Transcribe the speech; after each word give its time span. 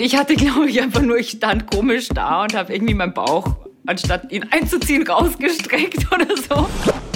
Ich 0.00 0.16
hatte, 0.16 0.34
glaube 0.34 0.70
ich, 0.70 0.80
einfach 0.80 1.02
nur, 1.02 1.18
ich 1.18 1.28
stand 1.28 1.70
komisch 1.70 2.08
da 2.08 2.44
und 2.44 2.54
habe 2.54 2.72
irgendwie 2.72 2.94
meinen 2.94 3.12
Bauch, 3.12 3.56
anstatt 3.84 4.32
ihn 4.32 4.46
einzuziehen, 4.50 5.06
rausgestreckt 5.06 6.10
oder 6.14 6.38
so. 6.38 6.66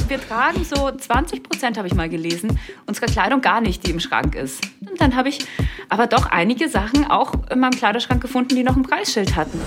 Wir 0.07 0.21
tragen 0.21 0.62
so 0.64 0.91
20 0.91 1.42
Prozent, 1.42 1.78
habe 1.78 1.89
ich 1.89 1.94
mal 1.94 2.10
gelesen, 2.10 2.60
unserer 2.84 3.07
Kleidung 3.07 3.41
gar 3.41 3.62
nicht, 3.62 3.86
die 3.86 3.91
im 3.91 4.00
Schrank 4.00 4.34
ist. 4.34 4.60
Und 4.83 5.00
dann 5.00 5.17
habe 5.17 5.31
ich 5.31 5.39
aber 5.89 6.07
doch 6.07 6.26
einige 6.26 6.68
Sachen 6.68 7.10
auch 7.10 7.33
in 7.50 7.58
meinem 7.58 7.70
Kleiderschrank 7.70 8.20
gefunden, 8.20 8.55
die 8.55 8.62
noch 8.62 8.77
ein 8.77 8.83
Preisschild 8.83 9.35
hatten. 9.35 9.59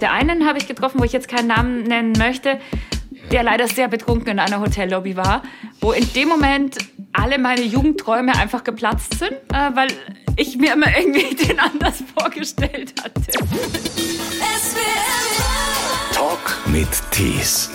Der 0.00 0.12
einen 0.12 0.46
habe 0.46 0.58
ich 0.58 0.68
getroffen, 0.68 1.00
wo 1.00 1.04
ich 1.04 1.12
jetzt 1.12 1.26
keinen 1.26 1.48
Namen 1.48 1.82
nennen 1.82 2.12
möchte, 2.16 2.60
der 3.32 3.42
leider 3.42 3.66
sehr 3.66 3.88
betrunken 3.88 4.28
in 4.28 4.38
einer 4.38 4.60
Hotellobby 4.60 5.16
war, 5.16 5.42
wo 5.80 5.90
in 5.90 6.08
dem 6.12 6.28
Moment 6.28 6.78
alle 7.12 7.38
meine 7.38 7.62
Jugendträume 7.62 8.36
einfach 8.36 8.62
geplatzt 8.62 9.18
sind, 9.18 9.32
äh, 9.32 9.74
weil 9.74 9.88
ich 10.36 10.56
mir 10.56 10.74
immer 10.74 10.96
irgendwie 10.96 11.34
den 11.34 11.58
anders 11.58 12.02
vorgestellt 12.16 12.94
hatte. 13.02 13.32
Talk 16.12 16.58
mit 16.66 16.88
Tees. 17.10 17.70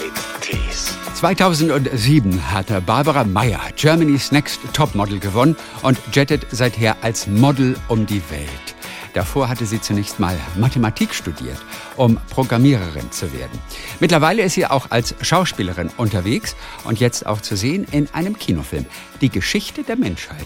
2007 1.17 2.51
hatte 2.51 2.79
Barbara 2.79 3.23
Meyer 3.23 3.59
Germany's 3.75 4.31
Next 4.31 4.59
Topmodel 4.73 5.17
gewonnen 5.17 5.55
und 5.81 5.97
jettet 6.11 6.45
seither 6.51 6.95
als 7.01 7.25
Model 7.25 7.75
um 7.87 8.05
die 8.05 8.21
Welt. 8.29 8.75
Davor 9.15 9.49
hatte 9.49 9.65
sie 9.65 9.81
zunächst 9.81 10.19
mal 10.19 10.37
Mathematik 10.57 11.15
studiert, 11.15 11.57
um 11.95 12.19
Programmiererin 12.29 13.11
zu 13.11 13.33
werden. 13.33 13.59
Mittlerweile 13.99 14.43
ist 14.43 14.53
sie 14.53 14.67
auch 14.67 14.91
als 14.91 15.15
Schauspielerin 15.21 15.89
unterwegs 15.97 16.55
und 16.83 16.99
jetzt 16.99 17.25
auch 17.25 17.41
zu 17.41 17.57
sehen 17.57 17.87
in 17.89 18.07
einem 18.13 18.37
Kinofilm. 18.37 18.85
Die 19.21 19.29
Geschichte 19.29 19.81
der 19.81 19.95
Menschheit. 19.95 20.45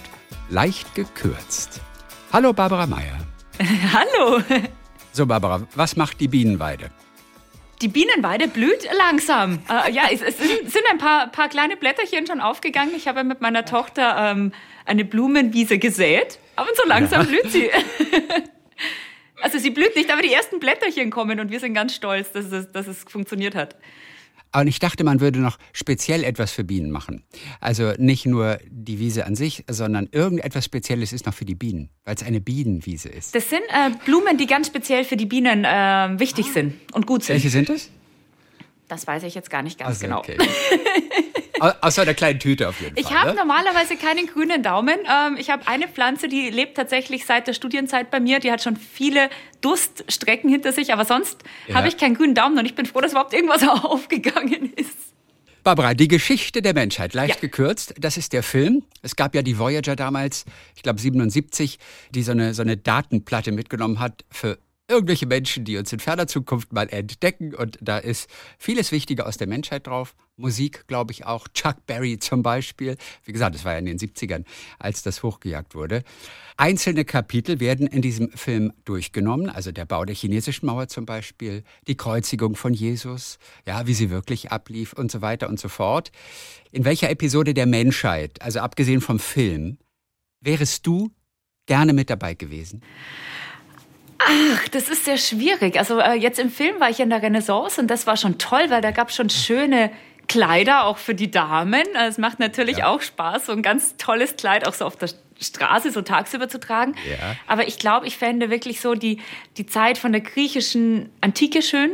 Leicht 0.50 0.96
gekürzt. 0.96 1.82
Hallo 2.34 2.54
Barbara 2.54 2.88
Meyer. 2.88 3.18
Hallo. 3.94 4.42
So 5.12 5.26
Barbara, 5.26 5.68
was 5.76 5.98
macht 5.98 6.22
die 6.22 6.30
Bienenweide? 6.30 6.90
Die 7.82 7.90
Bienenweide 7.90 8.48
blüht 8.48 8.88
langsam. 8.98 9.60
Äh, 9.70 9.92
ja, 9.92 10.04
es, 10.10 10.22
es, 10.22 10.38
sind 10.38 10.84
ein 10.90 10.98
paar, 10.98 11.28
paar, 11.28 11.50
kleine 11.50 11.76
Blätterchen 11.76 12.26
schon 12.26 12.40
aufgegangen. 12.40 12.94
Ich 12.96 13.10
habe 13.10 13.26
mit 13.26 13.42
meiner 13.42 13.66
Tochter 13.66 14.16
ähm, 14.18 14.54
eine 14.86 15.04
Blumenwiese 15.04 15.78
gesät, 15.78 16.40
aber 16.56 16.70
so 16.74 16.88
langsam 16.88 17.24
ja. 17.24 17.28
blüht 17.28 17.52
sie. 17.52 17.70
Also 19.44 19.58
sie 19.58 19.72
blüht 19.72 19.96
nicht, 19.96 20.12
aber 20.12 20.22
die 20.22 20.32
ersten 20.32 20.60
Blätterchen 20.60 21.10
kommen 21.10 21.40
und 21.40 21.50
wir 21.50 21.60
sind 21.60 21.74
ganz 21.74 21.96
stolz, 21.96 22.32
dass 22.32 22.52
es, 22.52 22.72
dass 22.72 22.86
es 22.86 23.04
funktioniert 23.04 23.56
hat. 23.56 23.76
Und 24.54 24.68
ich 24.68 24.80
dachte, 24.80 25.04
man 25.04 25.22
würde 25.22 25.40
noch 25.40 25.58
speziell 25.72 26.24
etwas 26.24 26.52
für 26.52 26.64
Bienen 26.64 26.92
machen. 26.92 27.24
Also 27.60 27.94
nicht 27.98 28.26
nur 28.26 28.60
die 28.70 29.00
Wiese 29.00 29.26
an 29.26 29.36
sich, 29.36 29.64
sondern 29.70 30.10
irgendetwas 30.12 30.66
Spezielles 30.66 31.14
ist 31.14 31.26
noch 31.26 31.34
für 31.34 31.46
die 31.46 31.56
Bienen, 31.56 31.90
weil 32.04 32.16
es 32.16 32.24
eine 32.24 32.42
Bienenwiese 32.42 33.10
ist. 33.10 33.34
Das 33.34 33.50
sind 33.50 33.62
äh, 33.70 33.92
Blumen, 34.06 34.38
die 34.38 34.48
ganz 34.48 34.68
speziell 34.68 35.06
für 35.06 35.16
die 35.16 35.26
Bienen 35.26 35.64
äh, 35.64 36.20
wichtig 36.20 36.48
ah. 36.50 36.54
sind 36.54 36.74
und 36.94 37.08
gut 37.08 37.24
sind. 37.24 37.36
Welche 37.36 37.50
sind 37.50 37.70
es? 37.70 37.90
Das 38.90 39.08
weiß 39.08 39.24
ich 39.24 39.36
jetzt 39.36 39.50
gar 39.50 39.64
nicht 39.64 39.80
ganz 39.80 39.90
also, 39.90 40.02
genau. 40.02 40.20
Okay. 40.20 40.38
Außer 41.62 42.06
der 42.06 42.16
kleinen 42.16 42.40
Tüte 42.40 42.68
auf 42.68 42.82
jeden 42.82 42.96
Fall. 42.96 43.04
Ich 43.04 43.16
habe 43.16 43.32
ne? 43.32 43.36
normalerweise 43.36 43.96
keinen 43.96 44.26
grünen 44.26 44.64
Daumen. 44.64 44.96
Ähm, 45.06 45.38
ich 45.38 45.52
habe 45.52 45.68
eine 45.68 45.88
Pflanze, 45.88 46.28
die 46.28 46.50
lebt 46.50 46.76
tatsächlich 46.76 47.26
seit 47.26 47.48
der 47.48 47.54
Studienzeit 47.54 48.10
bei 48.10 48.20
mir. 48.20 48.40
Die 48.40 48.52
hat 48.52 48.64
schon 48.64 48.76
viele 48.78 49.30
Durststrecken 49.62 50.50
hinter 50.50 50.72
sich, 50.72 50.92
aber 50.92 51.06
sonst 51.06 51.44
ja. 51.68 51.76
habe 51.76 51.88
ich 51.88 51.98
keinen 51.98 52.16
grünen 52.16 52.34
Daumen 52.34 52.58
und 52.58 52.66
ich 52.66 52.74
bin 52.74 52.88
froh, 52.88 53.00
dass 53.02 53.12
überhaupt 53.12 53.34
irgendwas 53.34 53.68
aufgegangen 53.68 54.74
ist. 54.74 55.12
Barbara, 55.64 55.94
die 55.94 56.08
Geschichte 56.08 56.64
der 56.64 56.74
Menschheit, 56.74 57.14
leicht 57.14 57.36
ja. 57.36 57.42
gekürzt, 57.42 57.94
das 58.00 58.18
ist 58.18 58.34
der 58.34 58.42
Film. 58.42 58.84
Es 59.04 59.16
gab 59.16 59.36
ja 59.36 59.44
die 59.44 59.60
Voyager 59.60 59.96
damals, 59.96 60.46
ich 60.76 60.82
glaube 60.82 61.00
77, 61.00 61.78
die 62.10 62.24
so 62.24 62.32
eine, 62.32 62.56
so 62.56 62.64
eine 62.64 62.78
Datenplatte 62.78 63.52
mitgenommen 63.52 64.00
hat 64.00 64.26
für 64.32 64.58
irgendwelche 64.92 65.26
Menschen, 65.26 65.66
die 65.66 65.78
uns 65.78 65.92
in 65.92 66.00
ferner 66.00 66.28
Zukunft 66.28 66.74
mal 66.74 66.88
entdecken. 66.90 67.56
Und 67.56 67.78
da 67.82 67.98
ist 67.98 68.30
vieles 68.60 68.92
Wichtige 68.92 69.26
aus 69.26 69.38
der 69.38 69.48
Menschheit 69.48 69.88
drauf. 69.88 70.16
Musik, 70.38 70.86
glaube 70.88 71.12
ich, 71.12 71.26
auch. 71.26 71.48
Chuck 71.50 71.86
Berry 71.88 72.20
zum 72.20 72.44
Beispiel. 72.44 72.98
Wie 73.24 73.32
gesagt, 73.32 73.56
das 73.56 73.66
war 73.66 73.74
ja 73.74 73.80
in 73.80 73.86
den 73.86 73.98
70ern, 73.98 74.44
als 74.80 75.04
das 75.04 75.24
hochgejagt 75.24 75.76
wurde. 75.76 76.04
Einzelne 76.58 77.06
Kapitel 77.06 77.60
werden 77.60 77.88
in 77.88 78.02
diesem 78.02 78.32
Film 78.32 78.74
durchgenommen. 78.86 79.50
Also 79.50 79.72
der 79.72 79.86
Bau 79.86 80.06
der 80.06 80.16
chinesischen 80.16 80.66
Mauer 80.66 80.88
zum 80.88 81.06
Beispiel, 81.06 81.64
die 81.88 81.96
Kreuzigung 81.96 82.56
von 82.56 82.74
Jesus, 82.74 83.40
ja, 83.66 83.88
wie 83.88 83.94
sie 83.94 84.10
wirklich 84.10 84.52
ablief 84.52 84.94
und 84.94 85.12
so 85.12 85.22
weiter 85.22 85.50
und 85.50 85.60
so 85.60 85.70
fort. 85.70 86.12
In 86.72 86.86
welcher 86.86 87.10
Episode 87.10 87.54
der 87.54 87.66
Menschheit, 87.66 88.42
also 88.42 88.60
abgesehen 88.60 89.02
vom 89.02 89.20
Film, 89.20 89.78
wärest 90.42 90.86
du 90.86 91.12
gerne 91.66 91.94
mit 91.94 92.10
dabei 92.10 92.34
gewesen? 92.34 92.82
Ach, 94.28 94.68
das 94.70 94.90
ist 94.90 95.06
sehr 95.06 95.18
schwierig. 95.18 95.78
Also 95.78 96.00
äh, 96.00 96.14
jetzt 96.14 96.40
im 96.40 96.50
Film 96.50 96.80
war 96.80 96.90
ich 96.90 97.00
in 97.00 97.10
der 97.10 97.22
Renaissance 97.22 97.80
und 97.80 97.88
das 97.88 98.08
war 98.08 98.18
schon 98.18 98.38
toll, 98.38 98.66
weil 98.70 98.82
da 98.82 98.92
gab 98.92 99.10
es 99.10 99.16
schon 99.16 99.30
schöne 99.30 99.92
Kleider 100.28 100.86
auch 100.86 100.98
für 100.98 101.16
die 101.16 101.32
Damen. 101.32 101.84
Es 102.08 102.18
macht 102.18 102.40
natürlich 102.40 102.78
ja. 102.78 102.88
auch 102.88 103.02
Spaß, 103.02 103.48
so 103.48 103.52
ein 103.52 103.62
ganz 103.62 103.98
tolles 103.98 104.36
Kleid 104.36 104.68
auch 104.68 104.74
so 104.74 104.86
auf 104.86 104.96
der 104.96 105.10
Straße 105.42 105.92
so 105.92 106.02
tagsüber 106.02 106.48
zu 106.48 106.60
tragen. 106.60 106.96
Ja. 107.10 107.36
Aber 107.48 107.68
ich 107.68 107.80
glaube, 107.80 108.08
ich 108.08 108.18
fände 108.18 108.50
wirklich 108.50 108.80
so 108.80 108.94
die, 108.94 109.20
die 109.58 109.66
Zeit 109.66 109.98
von 109.98 110.12
der 110.12 110.22
griechischen 110.22 111.10
Antike 111.22 111.62
schön 111.62 111.92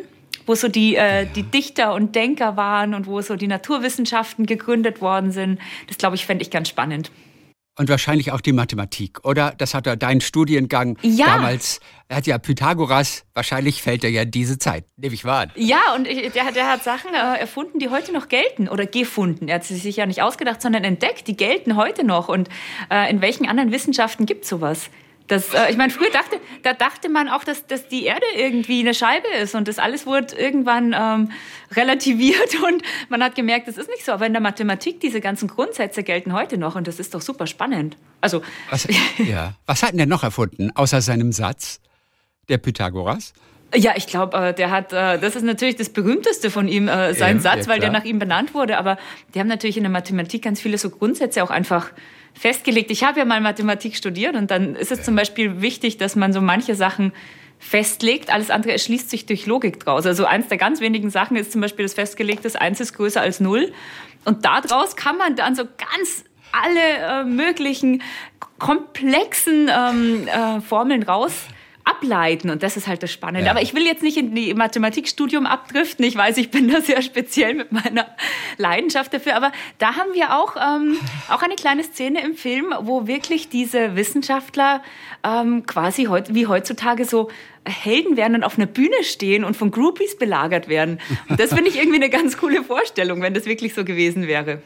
wo 0.47 0.55
so 0.55 0.69
die, 0.69 0.95
äh, 0.95 1.23
ja. 1.23 1.25
die 1.25 1.43
Dichter 1.43 1.93
und 1.93 2.15
Denker 2.15 2.57
waren 2.57 2.93
und 2.93 3.05
wo 3.05 3.21
so 3.21 3.35
die 3.35 3.47
Naturwissenschaften 3.47 4.45
gegründet 4.45 5.01
worden 5.01 5.31
sind. 5.31 5.59
Das 5.87 5.97
glaube 5.97 6.15
ich, 6.15 6.25
fände 6.25 6.41
ich 6.41 6.49
ganz 6.49 6.69
spannend. 6.69 7.11
Und 7.77 7.89
wahrscheinlich 7.89 8.31
auch 8.31 8.41
die 8.41 8.53
Mathematik, 8.53 9.23
oder? 9.23 9.53
Das 9.55 9.75
hat 9.75 9.85
er 9.85 9.95
dein 9.95 10.19
Studiengang 10.19 10.97
ja. 11.03 11.27
damals. 11.27 11.79
Er 12.07 12.17
hat 12.17 12.25
ja 12.25 12.39
Pythagoras, 12.39 13.23
wahrscheinlich 13.35 13.83
fällt 13.83 14.03
er 14.03 14.09
ja 14.09 14.25
diese 14.25 14.57
Zeit, 14.57 14.85
nehme 14.97 15.13
ich 15.13 15.25
wahr. 15.25 15.47
Ja, 15.55 15.93
und 15.95 16.07
der, 16.07 16.51
der 16.51 16.71
hat 16.71 16.83
Sachen 16.83 17.13
äh, 17.13 17.39
erfunden, 17.39 17.77
die 17.77 17.89
heute 17.89 18.11
noch 18.13 18.29
gelten 18.29 18.67
oder 18.67 18.87
gefunden. 18.87 19.47
Er 19.47 19.55
hat 19.55 19.63
sie 19.63 19.75
sich 19.75 19.97
ja 19.97 20.07
nicht 20.07 20.23
ausgedacht, 20.23 20.59
sondern 20.61 20.83
entdeckt. 20.83 21.27
Die 21.27 21.37
gelten 21.37 21.75
heute 21.75 22.03
noch. 22.03 22.29
Und 22.29 22.49
äh, 22.89 23.11
in 23.11 23.21
welchen 23.21 23.47
anderen 23.47 23.71
Wissenschaften 23.71 24.25
gibt 24.25 24.45
es 24.45 24.49
sowas? 24.49 24.89
Das, 25.27 25.53
äh, 25.53 25.69
ich 25.69 25.77
meine, 25.77 25.91
früher 25.91 26.09
dachte, 26.09 26.39
da 26.63 26.73
dachte 26.73 27.09
man 27.09 27.27
auch, 27.27 27.43
dass, 27.43 27.67
dass 27.67 27.87
die 27.87 28.05
Erde 28.05 28.25
irgendwie 28.35 28.79
eine 28.79 28.93
Scheibe 28.93 29.27
ist 29.41 29.55
und 29.55 29.67
das 29.67 29.77
alles 29.77 30.05
wurde 30.05 30.35
irgendwann 30.35 30.95
ähm, 30.97 31.31
relativiert 31.75 32.55
und 32.65 32.81
man 33.09 33.21
hat 33.23 33.35
gemerkt, 33.35 33.67
das 33.67 33.77
ist 33.77 33.89
nicht 33.89 34.05
so. 34.05 34.13
Aber 34.13 34.25
in 34.25 34.33
der 34.33 34.41
Mathematik, 34.41 34.99
diese 35.01 35.19
ganzen 35.19 35.47
Grundsätze 35.47 36.03
gelten 36.03 36.33
heute 36.33 36.57
noch 36.57 36.75
und 36.75 36.87
das 36.87 36.99
ist 36.99 37.13
doch 37.13 37.21
super 37.21 37.45
spannend. 37.45 37.97
Also, 38.21 38.41
was, 38.69 38.87
ja. 39.17 39.53
was 39.65 39.83
hat 39.83 39.91
denn 39.91 39.97
der 39.97 40.07
noch 40.07 40.23
erfunden, 40.23 40.71
außer 40.73 41.01
seinem 41.01 41.31
Satz, 41.31 41.81
der 42.47 42.57
Pythagoras? 42.57 43.33
Ja, 43.75 43.93
ich 43.97 44.07
glaube, 44.07 44.37
äh, 44.37 44.53
der 44.53 44.71
hat, 44.71 44.93
äh, 44.93 45.19
das 45.19 45.35
ist 45.35 45.43
natürlich 45.43 45.75
das 45.75 45.89
berühmteste 45.89 46.49
von 46.49 46.69
ihm, 46.69 46.87
äh, 46.87 47.13
sein 47.13 47.37
ja, 47.37 47.41
Satz, 47.41 47.65
ja, 47.65 47.73
weil 47.73 47.79
der 47.81 47.91
nach 47.91 48.05
ihm 48.05 48.17
benannt 48.17 48.53
wurde. 48.53 48.77
Aber 48.77 48.97
die 49.33 49.39
haben 49.41 49.47
natürlich 49.47 49.75
in 49.75 49.83
der 49.83 49.91
Mathematik 49.91 50.43
ganz 50.43 50.61
viele 50.61 50.77
so 50.77 50.89
Grundsätze 50.89 51.43
auch 51.43 51.49
einfach 51.49 51.91
festgelegt. 52.37 52.91
Ich 52.91 53.03
habe 53.03 53.19
ja 53.19 53.25
mal 53.25 53.41
Mathematik 53.41 53.95
studiert 53.95 54.35
und 54.35 54.51
dann 54.51 54.75
ist 54.75 54.91
es 54.91 55.03
zum 55.03 55.15
Beispiel 55.15 55.61
wichtig, 55.61 55.97
dass 55.97 56.15
man 56.15 56.33
so 56.33 56.41
manche 56.41 56.75
Sachen 56.75 57.11
festlegt. 57.59 58.31
Alles 58.31 58.51
andere 58.51 58.73
erschließt 58.73 59.09
sich 59.09 59.25
durch 59.25 59.45
Logik 59.45 59.79
draus. 59.79 60.05
Also 60.05 60.25
eins 60.25 60.47
der 60.47 60.57
ganz 60.57 60.79
wenigen 60.79 61.09
Sachen 61.09 61.35
ist 61.37 61.51
zum 61.51 61.61
Beispiel 61.61 61.83
das 61.83 61.95
festgelegte, 61.95 62.49
eins 62.59 62.79
ist 62.79 62.93
größer 62.93 63.21
als 63.21 63.39
null. 63.39 63.71
Und 64.25 64.45
daraus 64.45 64.95
kann 64.95 65.17
man 65.17 65.35
dann 65.35 65.55
so 65.55 65.63
ganz 65.65 66.25
alle 66.51 67.21
äh, 67.21 67.23
möglichen 67.23 68.01
komplexen 68.59 69.69
ähm, 69.69 70.27
äh, 70.27 70.61
Formeln 70.61 71.03
raus 71.03 71.45
ableiten 71.87 72.49
und 72.49 72.63
das 72.63 72.77
ist 72.77 72.87
halt 72.87 73.03
das 73.03 73.11
Spannende. 73.11 73.45
Ja. 73.45 73.51
Aber 73.51 73.61
ich 73.61 73.73
will 73.73 73.85
jetzt 73.85 74.03
nicht 74.03 74.17
in 74.17 74.35
die 74.35 74.53
Mathematikstudium 74.53 75.45
abdriften. 75.45 76.05
Ich 76.05 76.15
weiß, 76.15 76.37
ich 76.37 76.51
bin 76.51 76.69
da 76.69 76.81
sehr 76.81 77.01
speziell 77.01 77.53
mit 77.53 77.71
meiner 77.71 78.07
Leidenschaft 78.57 79.13
dafür, 79.13 79.35
aber 79.35 79.51
da 79.77 79.95
haben 79.95 80.13
wir 80.13 80.35
auch, 80.35 80.55
ähm, 80.55 80.97
auch 81.29 81.41
eine 81.41 81.55
kleine 81.55 81.83
Szene 81.83 82.23
im 82.23 82.35
Film, 82.35 82.73
wo 82.81 83.07
wirklich 83.07 83.49
diese 83.49 83.95
Wissenschaftler 83.95 84.83
ähm, 85.23 85.65
quasi 85.65 86.05
heut, 86.05 86.33
wie 86.33 86.47
heutzutage 86.47 87.05
so 87.05 87.29
Helden 87.65 88.17
werden 88.17 88.35
und 88.35 88.43
auf 88.43 88.57
einer 88.57 88.67
Bühne 88.67 89.03
stehen 89.03 89.43
und 89.43 89.55
von 89.57 89.71
Groupies 89.71 90.17
belagert 90.17 90.67
werden. 90.67 90.99
Und 91.29 91.39
das 91.39 91.53
finde 91.53 91.69
ich 91.69 91.77
irgendwie 91.77 91.97
eine 91.97 92.09
ganz 92.09 92.37
coole 92.37 92.63
Vorstellung, 92.63 93.21
wenn 93.21 93.33
das 93.33 93.45
wirklich 93.45 93.73
so 93.73 93.83
gewesen 93.83 94.27
wäre. 94.27 94.61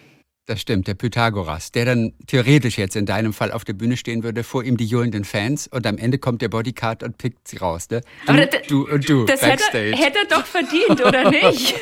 Das 0.48 0.60
stimmt, 0.60 0.88
der 0.88 0.96
Pythagoras, 0.96 1.72
der 1.72 1.86
dann 1.86 2.14
theoretisch 2.26 2.80
jetzt 2.80 2.96
in 2.96 3.06
deinem 3.06 3.32
Fall 3.32 3.52
auf 3.52 3.64
der 3.64 3.74
Bühne 3.74 3.96
stehen 3.96 4.24
würde, 4.24 4.44
vor 4.44 4.64
ihm 4.64 4.76
die 4.76 4.88
johlenden 4.88 5.24
Fans 5.24 5.68
und 5.68 5.86
am 5.86 6.00
Ende 6.00 6.18
kommt 6.18 6.42
der 6.42 6.50
Bodycard 6.50 7.04
und 7.04 7.20
pickt 7.20 7.48
sie 7.48 7.58
raus. 7.58 7.88
Ne? 7.92 8.02
Du, 8.26 8.32
Aber 8.32 8.46
du 8.48 8.90
und 8.90 9.08
du. 9.08 9.26
Das 9.26 9.44
hätte, 9.44 9.78
hätte 9.96 10.18
er 10.18 10.26
doch 10.28 10.46
verdient, 10.48 11.00
oder 11.06 11.30
nicht? 11.30 11.76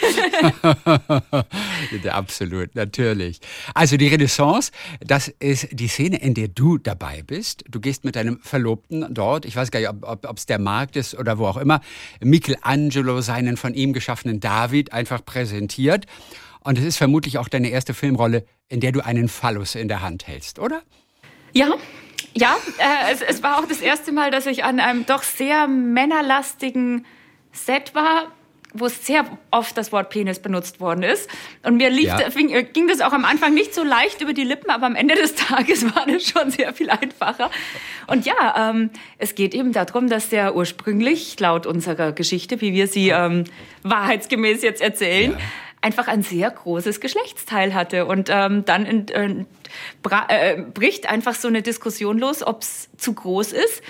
Absolut, 2.13 2.75
natürlich. 2.75 3.39
Also 3.73 3.95
die 3.95 4.09
Renaissance, 4.09 4.73
das 4.99 5.29
ist 5.29 5.69
die 5.71 5.87
Szene, 5.87 6.17
in 6.21 6.33
der 6.33 6.49
du 6.49 6.77
dabei 6.77 7.23
bist. 7.25 7.63
Du 7.69 7.79
gehst 7.79 8.03
mit 8.03 8.17
deinem 8.17 8.41
Verlobten 8.41 9.05
dort, 9.13 9.45
ich 9.45 9.55
weiß 9.55 9.71
gar 9.71 9.79
nicht, 9.79 9.89
ob 9.89 10.37
es 10.37 10.47
der 10.47 10.59
Markt 10.59 10.97
ist 10.97 11.17
oder 11.17 11.37
wo 11.37 11.45
auch 11.45 11.57
immer, 11.57 11.79
Michelangelo 12.19 13.21
seinen 13.21 13.55
von 13.55 13.73
ihm 13.73 13.93
geschaffenen 13.93 14.41
David 14.41 14.91
einfach 14.91 15.23
präsentiert. 15.23 16.07
Und 16.63 16.77
es 16.77 16.85
ist 16.85 16.97
vermutlich 16.97 17.37
auch 17.37 17.47
deine 17.47 17.69
erste 17.69 17.93
Filmrolle, 17.93 18.45
in 18.67 18.79
der 18.79 18.91
du 18.91 19.03
einen 19.03 19.29
Phallus 19.29 19.75
in 19.75 19.87
der 19.87 20.01
Hand 20.01 20.27
hältst, 20.27 20.59
oder? 20.59 20.81
Ja, 21.53 21.75
Ja, 22.35 22.57
äh, 22.77 23.13
es, 23.13 23.21
es, 23.21 23.43
war 23.43 23.57
auch 23.57 23.65
das 23.65 23.81
erste 23.81 24.11
Mal, 24.11 24.29
dass 24.29 24.45
ich 24.45 24.63
an 24.63 24.79
einem 24.79 25.05
doch 25.05 25.23
sehr 25.23 25.67
männerlastigen 25.67 27.05
Set 27.51 27.95
war, 27.95 28.31
wo 28.73 28.87
sehr 28.87 29.25
oft 29.49 29.75
das 29.77 29.91
Wort 29.91 30.11
Penis 30.11 30.39
benutzt 30.39 30.79
worden 30.79 31.01
ist. 31.01 31.27
Und 31.63 31.77
mir 31.77 31.89
lief, 31.89 32.05
ja. 32.05 32.29
fing, 32.29 32.49
äh, 32.49 32.63
ging 32.63 32.87
das 32.87 33.01
auch 33.01 33.13
am 33.13 33.25
Anfang 33.25 33.55
nicht 33.55 33.73
so 33.73 33.83
leicht 33.83 34.21
über 34.21 34.33
die 34.33 34.43
Lippen, 34.43 34.69
aber 34.69 34.85
am 34.85 34.95
Ende 34.95 35.15
des 35.15 35.33
Tages 35.47 35.83
war 35.95 36.05
das 36.05 36.27
schon 36.27 36.51
sehr 36.51 36.73
viel 36.73 36.89
einfacher. 36.91 37.49
Und 38.05 38.25
ja, 38.25 38.69
ähm, 38.69 38.91
es 39.17 39.33
geht 39.33 39.55
eben 39.55 39.71
darum, 39.71 40.07
dass 40.07 40.29
der 40.29 40.55
ursprünglich, 40.55 41.39
laut 41.39 41.65
unserer 41.65 42.11
Geschichte, 42.11 42.61
wie 42.61 42.73
wir 42.73 42.87
sie 42.87 43.09
ähm, 43.09 43.45
wahrheitsgemäß 43.81 44.61
jetzt 44.61 44.81
erzählen, 44.81 45.31
ja 45.31 45.37
einfach 45.81 46.07
ein 46.07 46.23
sehr 46.23 46.49
großes 46.49 46.99
Geschlechtsteil 46.99 47.73
hatte. 47.73 48.05
Und 48.05 48.29
ähm, 48.31 48.65
dann 48.65 48.85
in, 48.85 49.07
äh, 49.09 49.45
äh, 50.27 50.61
bricht 50.61 51.09
einfach 51.09 51.35
so 51.35 51.47
eine 51.47 51.61
Diskussion 51.61 52.17
los, 52.17 52.45
ob 52.45 52.61
es 52.61 52.89
zu 52.97 53.13
groß 53.13 53.53
ist 53.53 53.81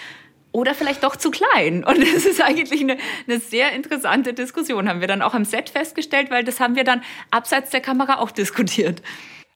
oder 0.52 0.74
vielleicht 0.74 1.04
doch 1.04 1.16
zu 1.16 1.32
klein. 1.32 1.84
Und 1.86 2.02
das 2.02 2.26
ist 2.26 2.42
eigentlich 2.42 2.82
eine, 2.82 2.98
eine, 3.28 3.40
sehr 3.40 3.72
interessante 3.74 4.34
Diskussion, 4.34 4.90
haben 4.90 5.02
wir 5.02 5.08
dann 5.08 5.22
auch 5.22 5.34
am 5.34 5.46
Set 5.46 5.70
festgestellt, 5.70 6.32
weil 6.32 6.44
das 6.44 6.60
haben 6.60 6.76
wir 6.76 6.84
dann 6.84 7.02
abseits 7.32 7.70
der 7.72 7.82
Kamera 7.82 8.20
auch 8.20 8.32
diskutiert. 8.32 9.02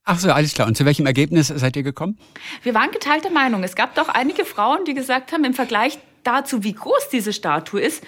Ach 0.05 0.19
so, 0.19 0.31
alles 0.31 0.53
klar. 0.53 0.67
Und 0.67 0.75
zu 0.75 0.85
welchem 0.85 1.05
Ergebnis 1.05 1.47
seid 1.47 1.77
ihr 1.77 1.83
gekommen? 1.83 2.17
Wir 2.61 2.73
waren 2.73 2.91
geteilter 2.91 3.29
Meinung. 3.29 3.63
Es 3.63 3.75
gab 3.75 3.95
doch 3.95 4.09
einige 4.09 4.43
Frauen, 4.43 4.83
die 4.85 4.93
gesagt 4.93 5.31
haben, 5.31 5.45
im 5.45 5.53
Vergleich 5.53 5.97
dazu, 6.23 6.63
wie 6.63 6.73
groß 6.73 7.09
diese 7.09 7.31
Statue 7.31 7.79
ist, 7.79 8.03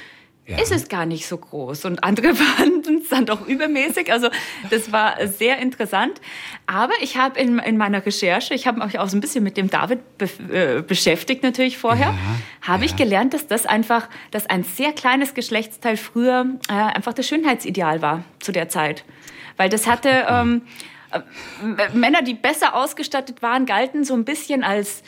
ja. 0.47 0.59
ist 0.59 0.71
es 0.71 0.89
gar 0.89 1.05
nicht 1.05 1.27
so 1.27 1.37
groß. 1.37 1.85
Und 1.85 2.03
andere 2.03 2.35
fanden 2.35 2.99
es 3.01 3.09
dann 3.09 3.25
doch 3.25 3.47
übermäßig. 3.47 4.11
Also 4.11 4.29
das 4.69 4.91
war 4.91 5.27
sehr 5.27 5.59
interessant. 5.59 6.21
Aber 6.67 6.93
ich 7.01 7.17
habe 7.17 7.39
in, 7.39 7.59
in 7.59 7.77
meiner 7.77 8.05
Recherche, 8.05 8.53
ich 8.53 8.67
habe 8.67 8.83
mich 8.83 8.99
auch 8.99 9.09
so 9.09 9.17
ein 9.17 9.21
bisschen 9.21 9.43
mit 9.43 9.57
dem 9.57 9.69
David 9.69 10.17
be 10.17 10.25
äh, 10.51 10.81
beschäftigt 10.81 11.43
natürlich 11.43 11.77
vorher, 11.77 12.07
ja, 12.07 12.17
habe 12.61 12.85
ja. 12.85 12.91
ich 12.91 12.95
gelernt, 12.95 13.33
dass 13.33 13.47
das 13.47 13.65
einfach, 13.65 14.09
dass 14.31 14.45
ein 14.47 14.63
sehr 14.63 14.91
kleines 14.93 15.33
Geschlechtsteil 15.33 15.97
früher 15.97 16.45
äh, 16.69 16.73
einfach 16.73 17.13
das 17.13 17.27
Schönheitsideal 17.27 18.01
war 18.01 18.23
zu 18.39 18.51
der 18.51 18.69
Zeit. 18.69 19.03
Weil 19.57 19.69
das 19.69 19.87
hatte 19.87 20.25
ähm, 20.29 20.61
äh, 21.11 21.19
Männer, 21.93 22.21
die 22.21 22.33
besser 22.33 22.75
ausgestattet 22.75 23.41
waren, 23.41 23.65
galten 23.65 24.03
so 24.03 24.13
ein 24.13 24.25
bisschen 24.25 24.63
als 24.63 25.01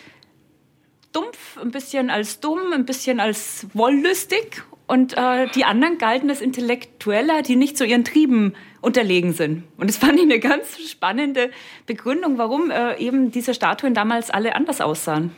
dumpf, 1.12 1.57
ein 1.62 1.72
bisschen 1.72 2.10
als 2.10 2.39
dumm, 2.39 2.74
ein 2.74 2.86
bisschen 2.86 3.19
als 3.19 3.68
wollüstig 3.74 4.63
und 4.88 5.18
äh, 5.18 5.48
die 5.54 5.66
anderen 5.66 5.98
galten 5.98 6.30
als 6.30 6.42
Intellektueller, 6.42 7.42
die 7.42 7.56
nicht 7.56 7.78
so 7.78 7.84
ihren 7.84 8.06
Trieben 8.06 8.54
unterlegen 8.81 9.34
sind. 9.34 9.63
Und 9.78 9.88
das 9.89 9.98
fand 9.98 10.16
ich 10.16 10.24
eine 10.24 10.39
ganz 10.39 10.78
spannende 10.80 11.51
Begründung, 11.86 12.38
warum 12.38 12.72
äh, 12.72 12.98
eben 12.98 13.31
diese 13.31 13.54
Statuen 13.54 13.94
damals 13.94 14.30
alle 14.30 14.56
anders 14.56 14.81
aussahen. 14.81 15.36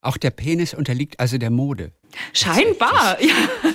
Auch 0.00 0.16
der 0.16 0.30
Penis 0.30 0.74
unterliegt 0.74 1.18
also 1.18 1.38
der 1.38 1.50
Mode. 1.50 1.92
Scheinbar, 2.32 3.18
ja. 3.20 3.34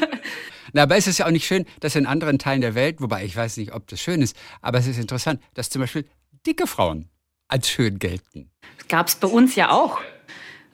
Na, 0.73 0.83
aber 0.83 0.95
es 0.95 1.07
ist 1.07 1.19
ja 1.19 1.27
auch 1.27 1.31
nicht 1.31 1.45
schön, 1.45 1.65
dass 1.81 1.95
in 1.95 2.05
anderen 2.05 2.39
Teilen 2.39 2.61
der 2.61 2.75
Welt, 2.75 2.99
wobei 2.99 3.23
ich 3.25 3.35
weiß 3.35 3.57
nicht, 3.57 3.73
ob 3.73 3.87
das 3.87 4.01
schön 4.01 4.21
ist, 4.21 4.35
aber 4.61 4.79
es 4.79 4.87
ist 4.87 4.97
interessant, 4.97 5.41
dass 5.53 5.69
zum 5.69 5.81
Beispiel 5.81 6.05
dicke 6.47 6.65
Frauen 6.65 7.09
als 7.47 7.69
schön 7.69 7.99
gelten. 7.99 8.49
Das 8.77 8.87
gab 8.87 9.07
es 9.07 9.15
bei 9.15 9.27
uns 9.27 9.55
ja 9.55 9.69
auch. 9.69 9.99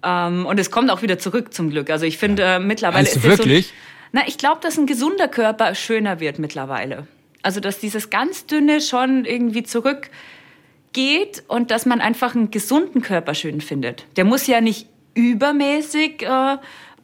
Ähm, 0.01 0.45
und 0.45 0.59
es 0.59 0.71
kommt 0.71 0.89
auch 0.91 1.01
wieder 1.01 1.19
zurück 1.19 1.53
zum 1.53 1.69
Glück. 1.69 1.89
Also 1.89 2.05
ich 2.05 2.17
finde 2.17 2.43
äh, 2.43 2.59
mittlerweile 2.59 3.05
du 3.05 3.11
ist 3.11 3.23
wirklich? 3.23 3.67
So, 3.67 3.73
na, 4.11 4.27
ich 4.27 4.37
glaube, 4.37 4.61
dass 4.61 4.77
ein 4.77 4.85
gesunder 4.85 5.27
Körper 5.27 5.75
schöner 5.75 6.19
wird 6.19 6.39
mittlerweile. 6.39 7.07
Also, 7.41 7.59
dass 7.59 7.79
dieses 7.79 8.09
ganz 8.09 8.45
dünne 8.45 8.81
schon 8.81 9.25
irgendwie 9.25 9.63
zurückgeht 9.63 11.43
und 11.47 11.71
dass 11.71 11.85
man 11.85 12.01
einfach 12.01 12.35
einen 12.35 12.51
gesunden 12.51 13.01
Körper 13.01 13.33
schön 13.33 13.61
findet. 13.61 14.05
Der 14.17 14.25
muss 14.25 14.47
ja 14.47 14.61
nicht 14.61 14.87
übermäßig 15.13 16.23
äh, 16.23 16.57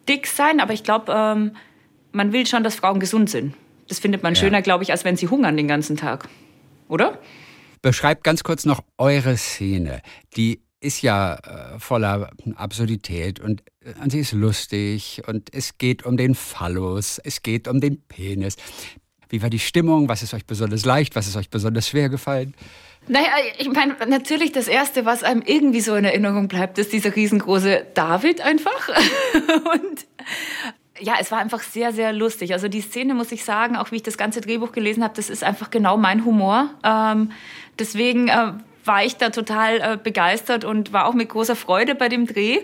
dick 0.07 0.28
sein, 0.28 0.60
aber 0.60 0.74
ich 0.74 0.84
glaube, 0.84 1.13
ähm, 1.16 1.56
man 2.12 2.34
will 2.34 2.46
schon, 2.46 2.63
dass 2.63 2.75
Frauen 2.75 3.00
gesund 3.00 3.30
sind. 3.30 3.54
Das 3.88 4.00
findet 4.00 4.24
man 4.24 4.34
ja. 4.34 4.40
schöner, 4.40 4.62
glaube 4.62 4.84
ich, 4.84 4.92
als 4.92 5.06
wenn 5.06 5.16
sie 5.16 5.28
hungern 5.28 5.57
den 5.57 5.68
ganzen 5.68 5.96
Tag. 5.98 6.28
Oder? 6.88 7.19
Beschreibt 7.81 8.24
ganz 8.24 8.44
kurz 8.44 8.66
noch 8.66 8.81
eure 8.98 9.38
Szene. 9.38 10.02
Die 10.36 10.62
ist 10.85 11.01
ja 11.01 11.35
äh, 11.35 11.79
voller 11.79 12.29
Absurdität 12.55 13.39
und 13.39 13.63
äh, 13.81 13.93
sie 14.09 14.19
ist 14.19 14.33
lustig 14.33 15.23
und 15.27 15.53
es 15.53 15.77
geht 15.77 16.05
um 16.05 16.15
den 16.15 16.35
Phallus, 16.35 17.19
es 17.23 17.41
geht 17.41 17.67
um 17.67 17.81
den 17.81 18.01
Penis. 18.03 18.55
Wie 19.29 19.41
war 19.41 19.49
die 19.49 19.59
Stimmung? 19.59 20.07
Was 20.07 20.21
ist 20.21 20.33
euch 20.33 20.45
besonders 20.45 20.85
leicht? 20.85 21.15
Was 21.15 21.27
ist 21.27 21.35
euch 21.35 21.49
besonders 21.49 21.89
schwer 21.89 22.09
gefallen? 22.09 22.53
Naja, 23.07 23.27
ich 23.57 23.69
meine, 23.69 23.95
natürlich 24.07 24.51
das 24.51 24.67
Erste, 24.67 25.05
was 25.05 25.23
einem 25.23 25.43
irgendwie 25.45 25.81
so 25.81 25.95
in 25.95 26.05
Erinnerung 26.05 26.47
bleibt, 26.47 26.77
ist 26.77 26.93
dieser 26.93 27.15
riesengroße 27.15 27.85
David 27.93 28.41
einfach. 28.41 28.89
und 29.73 30.05
ja, 30.99 31.15
es 31.19 31.31
war 31.31 31.39
einfach 31.39 31.61
sehr, 31.61 31.91
sehr 31.91 32.13
lustig. 32.13 32.53
Also 32.53 32.67
die 32.67 32.81
Szene, 32.81 33.13
muss 33.13 33.31
ich 33.31 33.43
sagen, 33.43 33.75
auch 33.75 33.91
wie 33.91 33.97
ich 33.97 34.03
das 34.03 34.17
ganze 34.17 34.41
Drehbuch 34.41 34.71
gelesen 34.71 35.03
habe, 35.03 35.13
das 35.15 35.29
ist 35.29 35.43
einfach 35.43 35.69
genau 35.69 35.97
mein 35.97 36.25
Humor. 36.25 36.69
Ähm, 36.83 37.31
deswegen 37.77 38.27
äh, 38.27 38.53
war 38.85 39.03
ich 39.03 39.17
da 39.17 39.29
total 39.29 39.81
äh, 39.81 39.97
begeistert 40.01 40.63
und 40.63 40.93
war 40.93 41.07
auch 41.07 41.13
mit 41.13 41.29
großer 41.29 41.55
Freude 41.55 41.95
bei 41.95 42.09
dem 42.09 42.27
Dreh. 42.27 42.59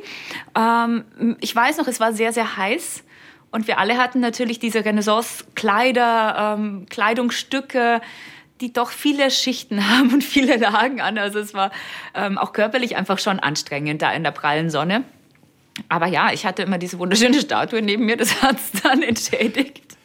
Ähm, 0.55 1.37
ich 1.39 1.55
weiß 1.55 1.77
noch, 1.77 1.87
es 1.87 1.99
war 1.99 2.13
sehr, 2.13 2.31
sehr 2.33 2.57
heiß. 2.57 3.03
Und 3.51 3.67
wir 3.67 3.79
alle 3.79 3.97
hatten 3.97 4.21
natürlich 4.21 4.59
diese 4.59 4.85
Renaissance-Kleider, 4.85 6.55
ähm, 6.57 6.85
Kleidungsstücke, 6.89 8.01
die 8.61 8.71
doch 8.71 8.91
viele 8.91 9.29
Schichten 9.29 9.89
haben 9.97 10.13
und 10.13 10.23
viele 10.23 10.57
Lagen 10.57 11.01
an. 11.01 11.17
Also 11.17 11.39
es 11.39 11.53
war 11.53 11.71
ähm, 12.13 12.37
auch 12.37 12.53
körperlich 12.53 12.95
einfach 12.95 13.19
schon 13.19 13.39
anstrengend 13.39 14.01
da 14.01 14.11
in 14.11 14.23
der 14.23 14.31
prallen 14.31 14.69
Sonne. 14.69 15.03
Aber 15.89 16.07
ja, 16.07 16.31
ich 16.31 16.45
hatte 16.45 16.63
immer 16.63 16.77
diese 16.77 16.99
wunderschöne 16.99 17.39
Statue 17.39 17.81
neben 17.81 18.05
mir, 18.05 18.17
das 18.17 18.41
hat 18.41 18.57
es 18.57 18.81
dann 18.81 19.01
entschädigt. 19.03 19.97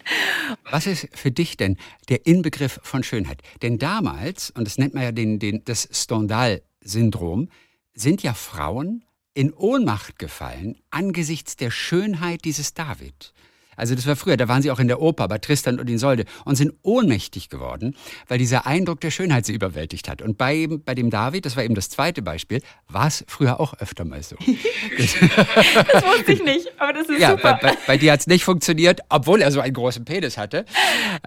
Was 0.71 0.87
ist 0.87 1.09
für 1.13 1.31
dich 1.31 1.57
denn 1.57 1.77
der 2.09 2.27
Inbegriff 2.27 2.81
von 2.83 3.03
Schönheit? 3.03 3.43
Denn 3.63 3.79
damals, 3.79 4.51
und 4.51 4.65
das 4.65 4.79
nennt 4.79 4.95
man 4.95 5.03
ja 5.03 5.13
den, 5.13 5.39
den, 5.39 5.65
das 5.65 5.89
Stendhal-Syndrom, 5.91 7.49
sind 7.95 8.23
ja 8.23 8.35
Frauen 8.35 9.05
in 9.35 9.53
Ohnmacht 9.53 10.19
gefallen 10.19 10.79
angesichts 10.91 11.57
der 11.57 11.71
Schönheit 11.71 12.45
dieses 12.45 12.75
David. 12.75 13.33
Also 13.77 13.95
das 13.95 14.07
war 14.07 14.17
früher, 14.17 14.37
da 14.37 14.49
waren 14.49 14.63
sie 14.63 14.71
auch 14.71 14.79
in 14.79 14.89
der 14.89 15.01
Oper 15.01 15.29
bei 15.29 15.39
Tristan 15.39 15.79
und 15.79 15.89
Isolde 15.89 16.25
und 16.45 16.57
sind 16.57 16.73
ohnmächtig 16.83 17.49
geworden, 17.49 17.95
weil 18.29 18.39
dieser 18.39 18.67
Eindruck 18.67 19.01
der 19.01 19.11
Schönheit 19.11 19.47
sie 19.47 19.53
überwältigt 19.53 20.09
hat. 20.09 20.23
Und 20.23 20.39
bei, 20.39 20.67
bei 20.85 20.95
dem 20.95 21.11
David, 21.11 21.47
das 21.47 21.57
war 21.57 21.65
eben 21.65 21.75
das 21.75 21.89
zweite 21.89 22.23
Beispiel, 22.23 22.63
war 22.89 23.07
es 23.07 23.25
früher 23.29 23.61
auch 23.61 23.75
öfter 23.75 24.05
mal 24.05 24.23
so. 24.23 24.37
das 24.99 26.05
wusste 26.05 26.33
ich 26.33 26.45
nicht, 26.45 26.69
aber 26.79 26.93
das 26.93 27.09
ist 27.09 27.21
ja, 27.21 27.31
super. 27.31 27.59
Bei, 27.61 27.71
bei, 27.73 27.79
bei 27.87 27.99
dir 27.99 28.13
hat 28.13 28.21
es 28.21 28.27
nicht 28.27 28.45
funktioniert, 28.45 29.01
obwohl 29.09 29.43
er 29.43 29.53
so 29.53 29.61
einen 29.61 29.75
großen 29.75 30.05
Penis 30.05 30.37
hatte, 30.37 30.65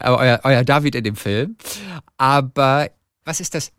euer, 0.02 0.40
euer 0.44 0.64
David 0.64 0.96
in 0.96 1.04
dem 1.04 1.16
Film. 1.16 1.58
Aber 2.18 2.90
was 3.26 3.40
ist 3.40 3.56
das 3.56 3.72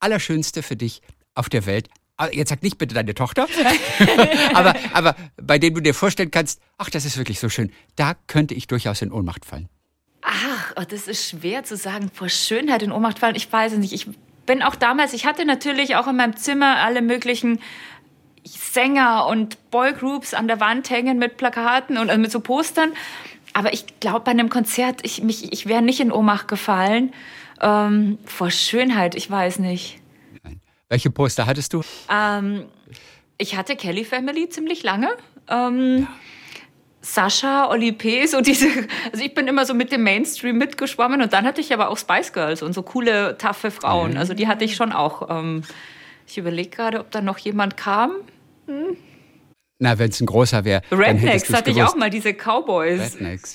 Allerschönste 0.00 0.62
für 0.62 0.76
dich 0.76 1.00
auf 1.34 1.48
der 1.48 1.66
Welt 1.66 1.88
jetzt 2.32 2.48
sag 2.48 2.62
nicht 2.62 2.78
bitte 2.78 2.94
deine 2.94 3.14
Tochter, 3.14 3.46
aber, 4.54 4.74
aber 4.92 5.16
bei 5.36 5.58
dem 5.58 5.74
du 5.74 5.80
dir 5.80 5.94
vorstellen 5.94 6.30
kannst, 6.30 6.60
ach, 6.78 6.90
das 6.90 7.04
ist 7.04 7.18
wirklich 7.18 7.40
so 7.40 7.48
schön, 7.48 7.72
da 7.96 8.14
könnte 8.26 8.54
ich 8.54 8.66
durchaus 8.66 9.02
in 9.02 9.12
Ohnmacht 9.12 9.44
fallen. 9.44 9.68
Ach, 10.22 10.72
oh, 10.76 10.82
das 10.88 11.06
ist 11.06 11.28
schwer 11.28 11.62
zu 11.62 11.76
sagen, 11.76 12.10
vor 12.12 12.28
Schönheit 12.28 12.82
in 12.82 12.90
Ohnmacht 12.90 13.20
fallen. 13.20 13.36
Ich 13.36 13.52
weiß 13.52 13.74
es 13.74 13.78
nicht. 13.78 13.92
Ich 13.92 14.08
bin 14.44 14.62
auch 14.62 14.74
damals, 14.74 15.12
ich 15.12 15.26
hatte 15.26 15.44
natürlich 15.44 15.96
auch 15.96 16.08
in 16.08 16.16
meinem 16.16 16.36
Zimmer 16.36 16.78
alle 16.78 17.00
möglichen 17.02 17.60
Sänger 18.44 19.26
und 19.26 19.70
Boygroups 19.70 20.34
an 20.34 20.48
der 20.48 20.60
Wand 20.60 20.90
hängen 20.90 21.18
mit 21.18 21.36
Plakaten 21.36 21.98
und 21.98 22.08
äh, 22.08 22.18
mit 22.18 22.32
so 22.32 22.40
Postern. 22.40 22.92
Aber 23.52 23.72
ich 23.72 24.00
glaube, 24.00 24.20
bei 24.20 24.30
einem 24.30 24.50
Konzert, 24.50 25.00
ich, 25.02 25.22
ich 25.22 25.66
wäre 25.66 25.82
nicht 25.82 26.00
in 26.00 26.12
Ohnmacht 26.12 26.48
gefallen. 26.48 27.12
Ähm, 27.60 28.18
vor 28.24 28.50
Schönheit, 28.50 29.14
ich 29.14 29.30
weiß 29.30 29.58
nicht. 29.60 30.00
Welche 30.88 31.10
Poster 31.10 31.46
hattest 31.46 31.72
du? 31.72 31.82
Ähm, 32.10 32.66
ich 33.38 33.56
hatte 33.56 33.76
Kelly 33.76 34.04
Family 34.04 34.48
ziemlich 34.48 34.82
lange. 34.82 35.08
Ähm, 35.48 36.00
ja. 36.00 36.08
Sascha, 37.00 37.70
Oli 37.70 37.92
P., 37.92 38.26
so 38.26 38.40
diese, 38.40 38.66
also 39.12 39.24
ich 39.24 39.34
bin 39.34 39.46
immer 39.46 39.64
so 39.64 39.74
mit 39.74 39.92
dem 39.92 40.02
Mainstream 40.02 40.58
mitgeschwommen 40.58 41.22
und 41.22 41.32
dann 41.32 41.44
hatte 41.44 41.60
ich 41.60 41.72
aber 41.72 41.88
auch 41.88 41.98
Spice 41.98 42.32
Girls 42.32 42.62
und 42.62 42.72
so 42.72 42.82
coole, 42.82 43.38
taffe 43.38 43.70
Frauen. 43.70 44.12
Mhm. 44.12 44.16
Also 44.16 44.34
die 44.34 44.48
hatte 44.48 44.64
ich 44.64 44.74
schon 44.76 44.92
auch. 44.92 45.28
Ähm, 45.30 45.62
ich 46.26 46.38
überlege 46.38 46.70
gerade, 46.70 47.00
ob 47.00 47.10
da 47.12 47.20
noch 47.20 47.38
jemand 47.38 47.76
kam. 47.76 48.12
Hm. 48.66 48.96
Na, 49.78 49.98
wenn 49.98 50.10
es 50.10 50.20
ein 50.20 50.26
großer 50.26 50.64
wäre. 50.64 50.82
Rednecks 50.90 51.52
hatte 51.52 51.72
gewusst. 51.72 51.76
ich 51.76 51.82
auch 51.82 51.96
mal, 51.96 52.10
diese 52.10 52.32
Cowboys. 52.32 53.14
Rednecks. 53.14 53.54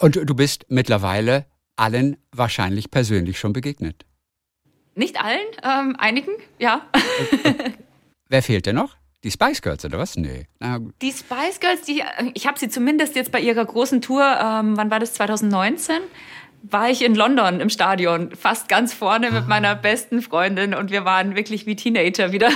und 0.00 0.16
du 0.16 0.34
bist 0.34 0.66
mittlerweile 0.68 1.46
allen 1.76 2.16
wahrscheinlich 2.32 2.90
persönlich 2.90 3.38
schon 3.38 3.52
begegnet. 3.52 4.04
Nicht 4.96 5.22
allen, 5.22 5.46
ähm, 5.62 5.94
einigen, 5.98 6.32
ja. 6.58 6.86
Wer 8.28 8.42
fehlt 8.42 8.64
denn 8.64 8.76
noch? 8.76 8.96
Die 9.24 9.30
Spice 9.30 9.60
Girls 9.60 9.84
oder 9.84 9.98
was? 9.98 10.16
Nee. 10.16 10.46
Die 11.02 11.12
Spice 11.12 11.60
Girls, 11.60 11.82
die, 11.82 12.02
ich 12.32 12.46
habe 12.46 12.58
sie 12.58 12.68
zumindest 12.68 13.14
jetzt 13.14 13.30
bei 13.30 13.40
ihrer 13.40 13.64
großen 13.64 14.00
Tour, 14.00 14.22
ähm, 14.22 14.76
wann 14.76 14.90
war 14.90 14.98
das, 14.98 15.12
2019, 15.14 15.96
war 16.62 16.88
ich 16.88 17.04
in 17.04 17.14
London 17.14 17.60
im 17.60 17.68
Stadion, 17.68 18.34
fast 18.34 18.68
ganz 18.68 18.94
vorne 18.94 19.30
mit 19.30 19.46
meiner 19.46 19.74
besten 19.74 20.22
Freundin 20.22 20.74
und 20.74 20.90
wir 20.90 21.04
waren 21.04 21.36
wirklich 21.36 21.66
wie 21.66 21.76
Teenager 21.76 22.32
wieder. 22.32 22.50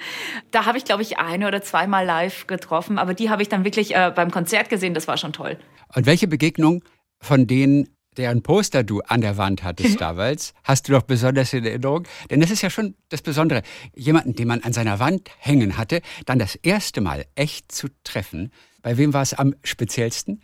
da 0.50 0.66
habe 0.66 0.76
ich, 0.76 0.84
glaube 0.84 1.02
ich, 1.02 1.18
eine 1.18 1.48
oder 1.48 1.62
zweimal 1.62 2.04
live 2.04 2.46
getroffen, 2.46 2.98
aber 2.98 3.14
die 3.14 3.30
habe 3.30 3.40
ich 3.40 3.48
dann 3.48 3.64
wirklich 3.64 3.94
äh, 3.94 4.12
beim 4.14 4.30
Konzert 4.30 4.68
gesehen, 4.68 4.92
das 4.92 5.08
war 5.08 5.16
schon 5.16 5.32
toll. 5.32 5.58
Und 5.94 6.04
welche 6.04 6.28
Begegnung 6.28 6.84
von 7.20 7.46
denen 7.46 7.95
deren 8.16 8.42
Poster 8.42 8.82
du 8.82 9.00
an 9.02 9.20
der 9.20 9.36
Wand 9.36 9.62
hattest 9.62 10.00
damals, 10.00 10.54
hast 10.64 10.88
du 10.88 10.92
doch 10.92 11.02
besonders 11.02 11.52
in 11.52 11.64
Erinnerung? 11.64 12.06
Denn 12.30 12.40
das 12.40 12.50
ist 12.50 12.62
ja 12.62 12.70
schon 12.70 12.94
das 13.08 13.22
Besondere. 13.22 13.62
Jemanden, 13.94 14.34
den 14.34 14.48
man 14.48 14.62
an 14.62 14.72
seiner 14.72 14.98
Wand 14.98 15.30
hängen 15.38 15.76
hatte, 15.76 16.00
dann 16.24 16.38
das 16.38 16.54
erste 16.56 17.00
Mal 17.00 17.26
echt 17.34 17.72
zu 17.72 17.88
treffen. 18.04 18.52
Bei 18.82 18.96
wem 18.96 19.12
war 19.12 19.22
es 19.22 19.34
am 19.34 19.54
speziellsten? 19.64 20.40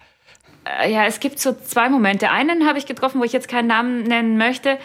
Äh, 0.64 0.92
ja, 0.92 1.06
es 1.06 1.20
gibt 1.20 1.38
so 1.38 1.52
zwei 1.52 1.88
Momente. 1.88 2.30
Einen 2.30 2.66
habe 2.66 2.78
ich 2.78 2.86
getroffen, 2.86 3.20
wo 3.20 3.24
ich 3.24 3.32
jetzt 3.32 3.48
keinen 3.48 3.68
Namen 3.68 4.02
nennen 4.02 4.36
möchte, 4.36 4.78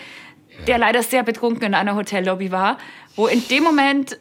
der 0.67 0.77
leider 0.77 1.03
sehr 1.03 1.23
betrunken 1.23 1.63
in 1.63 1.73
einer 1.73 1.95
Hotellobby 1.95 2.51
war, 2.51 2.77
wo 3.15 3.27
in 3.27 3.47
dem 3.47 3.63
Moment 3.63 4.19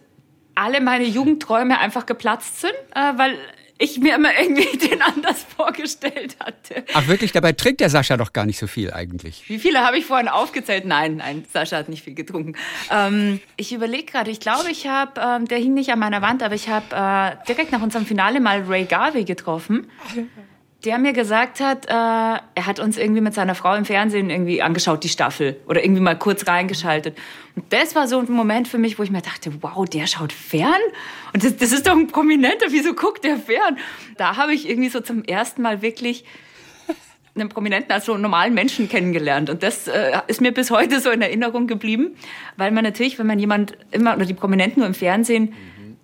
alle 0.55 0.81
meine 0.81 1.05
Jugendträume 1.05 1.79
einfach 1.79 2.07
geplatzt 2.07 2.61
sind, 2.61 2.75
äh, 2.95 3.13
weil 3.17 3.39
ich 3.79 3.99
mir 3.99 4.17
immer 4.17 4.31
irgendwie 4.39 4.77
den 4.89 5.03
anders 5.03 5.45
vorgestellt 5.57 6.37
hatte. 6.41 6.85
Ach 6.95 7.07
wirklich, 7.07 7.33
dabei 7.33 7.53
trinkt 7.53 7.81
der 7.81 7.91
Sascha 7.91 8.17
doch 8.17 8.33
gar 8.33 8.47
nicht 8.47 8.59
so 8.59 8.67
viel 8.67 8.93
eigentlich. 8.93 9.49
Wie 9.49 9.59
viele 9.59 9.81
habe 9.81 9.99
ich 9.99 10.07
vorhin 10.07 10.29
aufgezählt? 10.29 10.85
Nein, 10.85 11.17
nein, 11.17 11.45
Sascha 11.53 11.77
hat 11.79 11.89
nicht 11.89 12.05
viel 12.05 12.15
getrunken. 12.15 12.55
Ähm, 12.91 13.41
ich 13.57 13.73
überlege 13.73 14.05
gerade, 14.05 14.31
ich 14.31 14.41
glaube, 14.41 14.71
ich 14.71 14.87
habe, 14.87 15.21
ähm, 15.21 15.47
der 15.47 15.59
hing 15.59 15.75
nicht 15.75 15.91
an 15.91 15.99
meiner 15.99 16.23
Wand, 16.23 16.43
aber 16.43 16.55
ich 16.55 16.69
habe 16.69 16.95
äh, 16.95 17.47
direkt 17.47 17.73
nach 17.73 17.83
unserem 17.83 18.07
Finale 18.07 18.41
mal 18.41 18.63
Ray 18.63 18.85
Garvey 18.85 19.25
getroffen 19.25 19.91
der 20.85 20.99
mir 20.99 21.13
gesagt 21.13 21.61
hat, 21.61 21.87
äh, 21.87 21.91
er 21.91 22.67
hat 22.67 22.79
uns 22.79 22.97
irgendwie 22.97 23.21
mit 23.21 23.35
seiner 23.35 23.55
Frau 23.55 23.75
im 23.75 23.85
Fernsehen 23.85 24.31
irgendwie 24.31 24.63
angeschaut, 24.63 25.03
die 25.03 25.09
Staffel, 25.09 25.57
oder 25.67 25.83
irgendwie 25.83 26.03
mal 26.03 26.19
kurz 26.19 26.47
reingeschaltet. 26.47 27.17
Und 27.55 27.65
das 27.73 27.95
war 27.95 28.07
so 28.07 28.19
ein 28.19 28.31
Moment 28.31 28.69
für 28.69 28.79
mich, 28.79 28.99
wo 28.99 29.03
ich 29.03 29.11
mir 29.11 29.23
dachte, 29.23 29.51
wow, 29.63 29.85
der 29.89 30.07
schaut 30.07 30.33
fern? 30.33 30.81
Und 31.33 31.43
das, 31.43 31.57
das 31.57 31.73
ist 31.73 31.87
doch 31.87 31.93
ein 31.93 32.07
Prominenter, 32.07 32.67
wieso 32.71 32.95
guckt 32.95 33.25
der 33.25 33.39
fern? 33.39 33.79
Da 34.17 34.37
habe 34.37 34.55
ich 34.55 34.69
irgendwie 34.69 34.91
so 34.91 35.01
zum 35.01 35.25
ersten 35.25 35.63
Mal 35.63 35.83
wirklich 35.83 36.25
einen 37.35 37.49
Prominenten 37.49 37.93
als 37.93 38.07
so 38.07 38.13
einen 38.13 38.23
normalen 38.23 38.55
Menschen 38.55 38.89
kennengelernt. 38.89 39.51
Und 39.51 39.63
das 39.63 39.89
äh, 39.89 40.13
ist 40.27 40.41
mir 40.41 40.53
bis 40.53 40.71
heute 40.71 41.01
so 41.01 41.11
in 41.11 41.23
Erinnerung 41.23 41.67
geblieben, 41.67 42.17
weil 42.57 42.71
man 42.71 42.85
natürlich, 42.85 43.19
wenn 43.19 43.27
man 43.27 43.39
jemand 43.39 43.77
immer, 43.91 44.15
oder 44.15 44.25
die 44.25 44.35
Prominenten 44.35 44.81
nur 44.81 44.87
im 44.87 44.95
Fernsehen 44.95 45.55
mhm. 45.81 45.97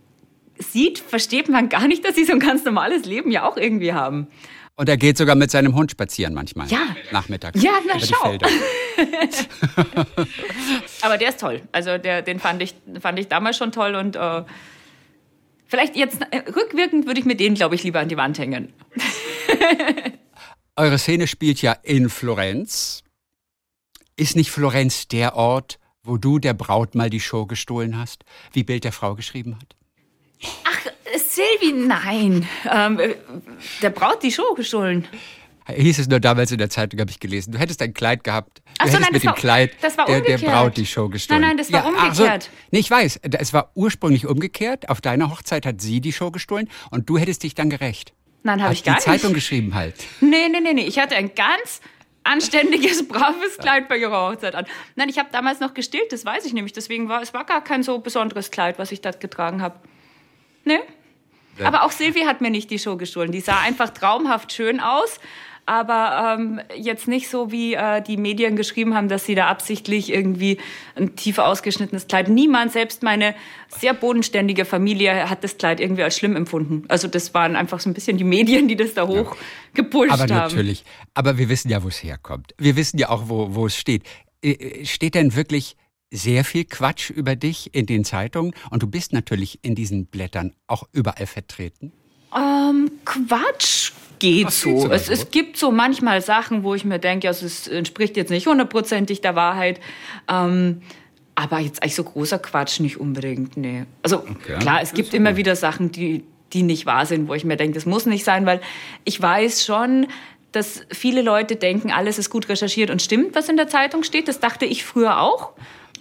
sieht, 0.58 0.98
versteht 0.98 1.48
man 1.48 1.68
gar 1.68 1.88
nicht, 1.88 2.04
dass 2.04 2.14
sie 2.14 2.24
so 2.24 2.32
ein 2.32 2.40
ganz 2.40 2.64
normales 2.64 3.04
Leben 3.04 3.30
ja 3.30 3.48
auch 3.48 3.56
irgendwie 3.56 3.92
haben. 3.92 4.28
Und 4.74 4.88
er 4.88 4.96
geht 4.96 5.18
sogar 5.18 5.34
mit 5.34 5.50
seinem 5.50 5.74
Hund 5.74 5.90
spazieren 5.90 6.32
manchmal. 6.34 6.66
Ja. 6.68 6.96
Nachmittags. 7.10 7.62
Ja, 7.62 7.72
na 7.86 8.00
schau. 8.00 8.38
Aber 11.02 11.18
der 11.18 11.28
ist 11.28 11.40
toll. 11.40 11.62
Also 11.72 11.98
der, 11.98 12.22
den 12.22 12.40
fand 12.40 12.62
ich, 12.62 12.74
fand 13.00 13.18
ich 13.18 13.28
damals 13.28 13.58
schon 13.58 13.70
toll 13.70 13.94
und 13.94 14.16
äh, 14.16 14.44
vielleicht 15.66 15.94
jetzt 15.94 16.22
äh, 16.30 16.38
rückwirkend 16.50 17.06
würde 17.06 17.20
ich 17.20 17.26
mir 17.26 17.36
den, 17.36 17.54
glaube 17.54 17.74
ich, 17.74 17.82
lieber 17.82 18.00
an 18.00 18.08
die 18.08 18.16
Wand 18.16 18.38
hängen. 18.38 18.72
Eure 20.76 20.98
Szene 20.98 21.26
spielt 21.26 21.60
ja 21.60 21.72
in 21.82 22.08
Florenz. 22.08 23.02
Ist 24.16 24.36
nicht 24.36 24.50
Florenz 24.50 25.06
der 25.06 25.36
Ort, 25.36 25.78
wo 26.02 26.16
du 26.16 26.38
der 26.38 26.54
Braut 26.54 26.94
mal 26.94 27.10
die 27.10 27.20
Show 27.20 27.44
gestohlen 27.46 27.98
hast, 27.98 28.24
wie 28.52 28.64
Bild 28.64 28.84
der 28.84 28.92
Frau 28.92 29.14
geschrieben 29.14 29.58
hat? 29.60 29.76
Ach, 30.64 30.71
Silvi, 31.32 31.72
nein. 31.72 32.46
Ähm, 32.70 33.00
der 33.80 33.90
Braut 33.90 34.22
die 34.22 34.30
Show 34.30 34.52
gestohlen. 34.54 35.08
Hieß 35.66 36.00
es 36.00 36.08
nur 36.08 36.20
damals 36.20 36.52
in 36.52 36.58
der 36.58 36.68
Zeitung, 36.68 37.00
habe 37.00 37.10
ich 37.10 37.20
gelesen. 37.20 37.52
Du 37.52 37.58
hättest 37.58 37.80
ein 37.80 37.94
Kleid 37.94 38.22
gehabt. 38.22 38.58
Du 38.58 38.62
Ach 38.80 38.88
so, 38.88 38.98
nein, 38.98 39.08
mit 39.12 39.22
dem 39.22 39.28
war, 39.28 39.34
Kleid 39.34 39.76
der, 39.82 40.20
der, 40.20 40.38
Braut 40.38 40.76
die 40.76 40.84
Show 40.84 41.08
gestohlen. 41.08 41.40
Nein, 41.40 41.50
nein, 41.50 41.56
das 41.56 41.72
war 41.72 41.84
ja, 41.84 41.88
umgekehrt. 41.88 42.42
So, 42.42 42.50
nee, 42.72 42.80
ich 42.80 42.90
weiß. 42.90 43.20
Es 43.22 43.52
war 43.54 43.70
ursprünglich 43.74 44.26
umgekehrt. 44.26 44.90
Auf 44.90 45.00
deiner 45.00 45.30
Hochzeit 45.30 45.64
hat 45.64 45.80
sie 45.80 46.00
die 46.00 46.12
Show 46.12 46.30
gestohlen 46.30 46.68
und 46.90 47.08
du 47.08 47.16
hättest 47.16 47.44
dich 47.44 47.54
dann 47.54 47.70
gerecht. 47.70 48.12
Nein, 48.42 48.62
habe 48.62 48.74
ich 48.74 48.84
gar 48.84 48.94
nicht. 48.94 49.06
die 49.06 49.10
Zeitung 49.10 49.32
geschrieben 49.32 49.74
halt. 49.74 49.94
Nee, 50.20 50.48
nee, 50.50 50.60
nee, 50.60 50.74
nee. 50.74 50.84
Ich 50.84 50.98
hatte 50.98 51.14
ein 51.16 51.34
ganz 51.34 51.80
anständiges, 52.24 53.08
braves 53.08 53.56
Kleid 53.58 53.88
bei 53.88 53.96
ihrer 53.96 54.28
Hochzeit 54.28 54.54
an. 54.54 54.66
Nein, 54.96 55.08
ich 55.08 55.18
habe 55.18 55.30
damals 55.32 55.60
noch 55.60 55.72
gestillt, 55.72 56.12
das 56.12 56.26
weiß 56.26 56.44
ich 56.44 56.52
nämlich. 56.52 56.72
Deswegen 56.74 57.08
war 57.08 57.22
es 57.22 57.32
war 57.32 57.44
gar 57.44 57.64
kein 57.64 57.82
so 57.82 58.00
besonderes 58.00 58.50
Kleid, 58.50 58.78
was 58.78 58.92
ich 58.92 59.00
da 59.00 59.12
getragen 59.12 59.62
habe. 59.62 59.76
Nee. 60.64 60.80
Aber 61.60 61.84
auch 61.84 61.90
Silvi 61.90 62.20
hat 62.20 62.40
mir 62.40 62.50
nicht 62.50 62.70
die 62.70 62.78
Show 62.78 62.96
gestohlen. 62.96 63.32
Die 63.32 63.40
sah 63.40 63.60
einfach 63.60 63.90
traumhaft 63.90 64.52
schön 64.52 64.80
aus. 64.80 65.18
Aber 65.64 66.36
ähm, 66.38 66.60
jetzt 66.76 67.06
nicht 67.06 67.28
so, 67.28 67.52
wie 67.52 67.74
äh, 67.74 68.02
die 68.02 68.16
Medien 68.16 68.56
geschrieben 68.56 68.94
haben, 68.94 69.08
dass 69.08 69.26
sie 69.26 69.36
da 69.36 69.46
absichtlich 69.46 70.12
irgendwie 70.12 70.58
ein 70.96 71.14
tief 71.14 71.38
ausgeschnittenes 71.38 72.08
Kleid. 72.08 72.28
Niemand, 72.28 72.72
selbst 72.72 73.04
meine 73.04 73.36
sehr 73.68 73.94
bodenständige 73.94 74.64
Familie, 74.64 75.30
hat 75.30 75.44
das 75.44 75.58
Kleid 75.58 75.78
irgendwie 75.78 76.02
als 76.02 76.16
schlimm 76.16 76.34
empfunden. 76.34 76.84
Also 76.88 77.06
das 77.06 77.32
waren 77.32 77.54
einfach 77.54 77.78
so 77.78 77.88
ein 77.88 77.94
bisschen 77.94 78.16
die 78.16 78.24
Medien, 78.24 78.66
die 78.66 78.74
das 78.74 78.94
da 78.94 79.06
hochgepusht 79.06 80.10
ja. 80.10 80.18
haben. 80.18 80.32
Aber 80.32 80.42
natürlich. 80.48 80.84
Aber 81.14 81.38
wir 81.38 81.48
wissen 81.48 81.70
ja, 81.70 81.84
wo 81.84 81.88
es 81.88 82.02
herkommt. 82.02 82.54
Wir 82.58 82.74
wissen 82.74 82.98
ja 82.98 83.10
auch, 83.10 83.28
wo, 83.28 83.54
wo 83.54 83.66
es 83.66 83.76
steht. 83.76 84.02
Äh, 84.42 84.50
äh, 84.50 84.84
steht 84.84 85.14
denn 85.14 85.36
wirklich 85.36 85.76
sehr 86.12 86.44
viel 86.44 86.64
Quatsch 86.64 87.10
über 87.10 87.34
dich 87.34 87.74
in 87.74 87.86
den 87.86 88.04
Zeitungen 88.04 88.52
und 88.70 88.82
du 88.82 88.86
bist 88.86 89.12
natürlich 89.12 89.58
in 89.62 89.74
diesen 89.74 90.06
Blättern 90.06 90.52
auch 90.66 90.84
überall 90.92 91.26
vertreten. 91.26 91.92
Ähm, 92.36 92.90
Quatsch 93.04 93.92
geht 94.18 94.46
Ach, 94.46 94.52
so. 94.52 94.90
Es, 94.90 95.08
es, 95.08 95.30
gibt 95.30 95.56
so 95.56 95.72
manchmal 95.72 96.20
Sachen, 96.22 96.62
wo 96.62 96.74
ich 96.74 96.84
mir 96.84 96.98
denke, 96.98 97.26
ja, 97.26 97.30
es 97.30 97.66
entspricht 97.66 98.16
jetzt 98.16 98.30
nicht 98.30 98.46
hundertprozentig 98.46 99.20
der 99.20 99.34
Wahrheit. 99.34 99.80
Ähm, 100.28 100.82
aber 101.34 101.58
jetzt 101.58 101.82
eigentlich 101.82 101.94
so 101.94 102.04
großer 102.04 102.38
Quatsch 102.38 102.80
nicht 102.80 103.00
unbedingt, 103.00 103.56
nee. 103.56 103.84
Also 104.02 104.18
okay. 104.18 104.58
klar, 104.60 104.80
es 104.82 104.92
gibt 104.92 105.14
immer 105.14 105.30
gut. 105.30 105.38
wieder 105.38 105.56
Sachen, 105.56 105.90
die, 105.90 106.24
die 106.52 106.62
nicht 106.62 106.84
wahr 106.84 107.06
sind, 107.06 107.26
wo 107.26 107.34
ich 107.34 107.44
mir 107.44 107.56
denke, 107.56 107.74
das 107.74 107.86
muss 107.86 108.04
nicht 108.06 108.24
sein, 108.24 108.44
weil 108.44 108.60
ich 109.04 109.20
weiß 109.20 109.64
schon, 109.64 110.06
dass 110.52 110.82
viele 110.90 111.22
Leute 111.22 111.56
denken, 111.56 111.90
alles 111.90 112.18
ist 112.18 112.28
gut 112.28 112.50
recherchiert 112.50 112.90
und 112.90 113.00
stimmt, 113.00 113.34
was 113.34 113.48
in 113.48 113.56
der 113.56 113.68
Zeitung 113.68 114.04
steht. 114.04 114.28
Das 114.28 114.40
dachte 114.40 114.66
ich 114.66 114.84
früher 114.84 115.20
auch. 115.20 115.52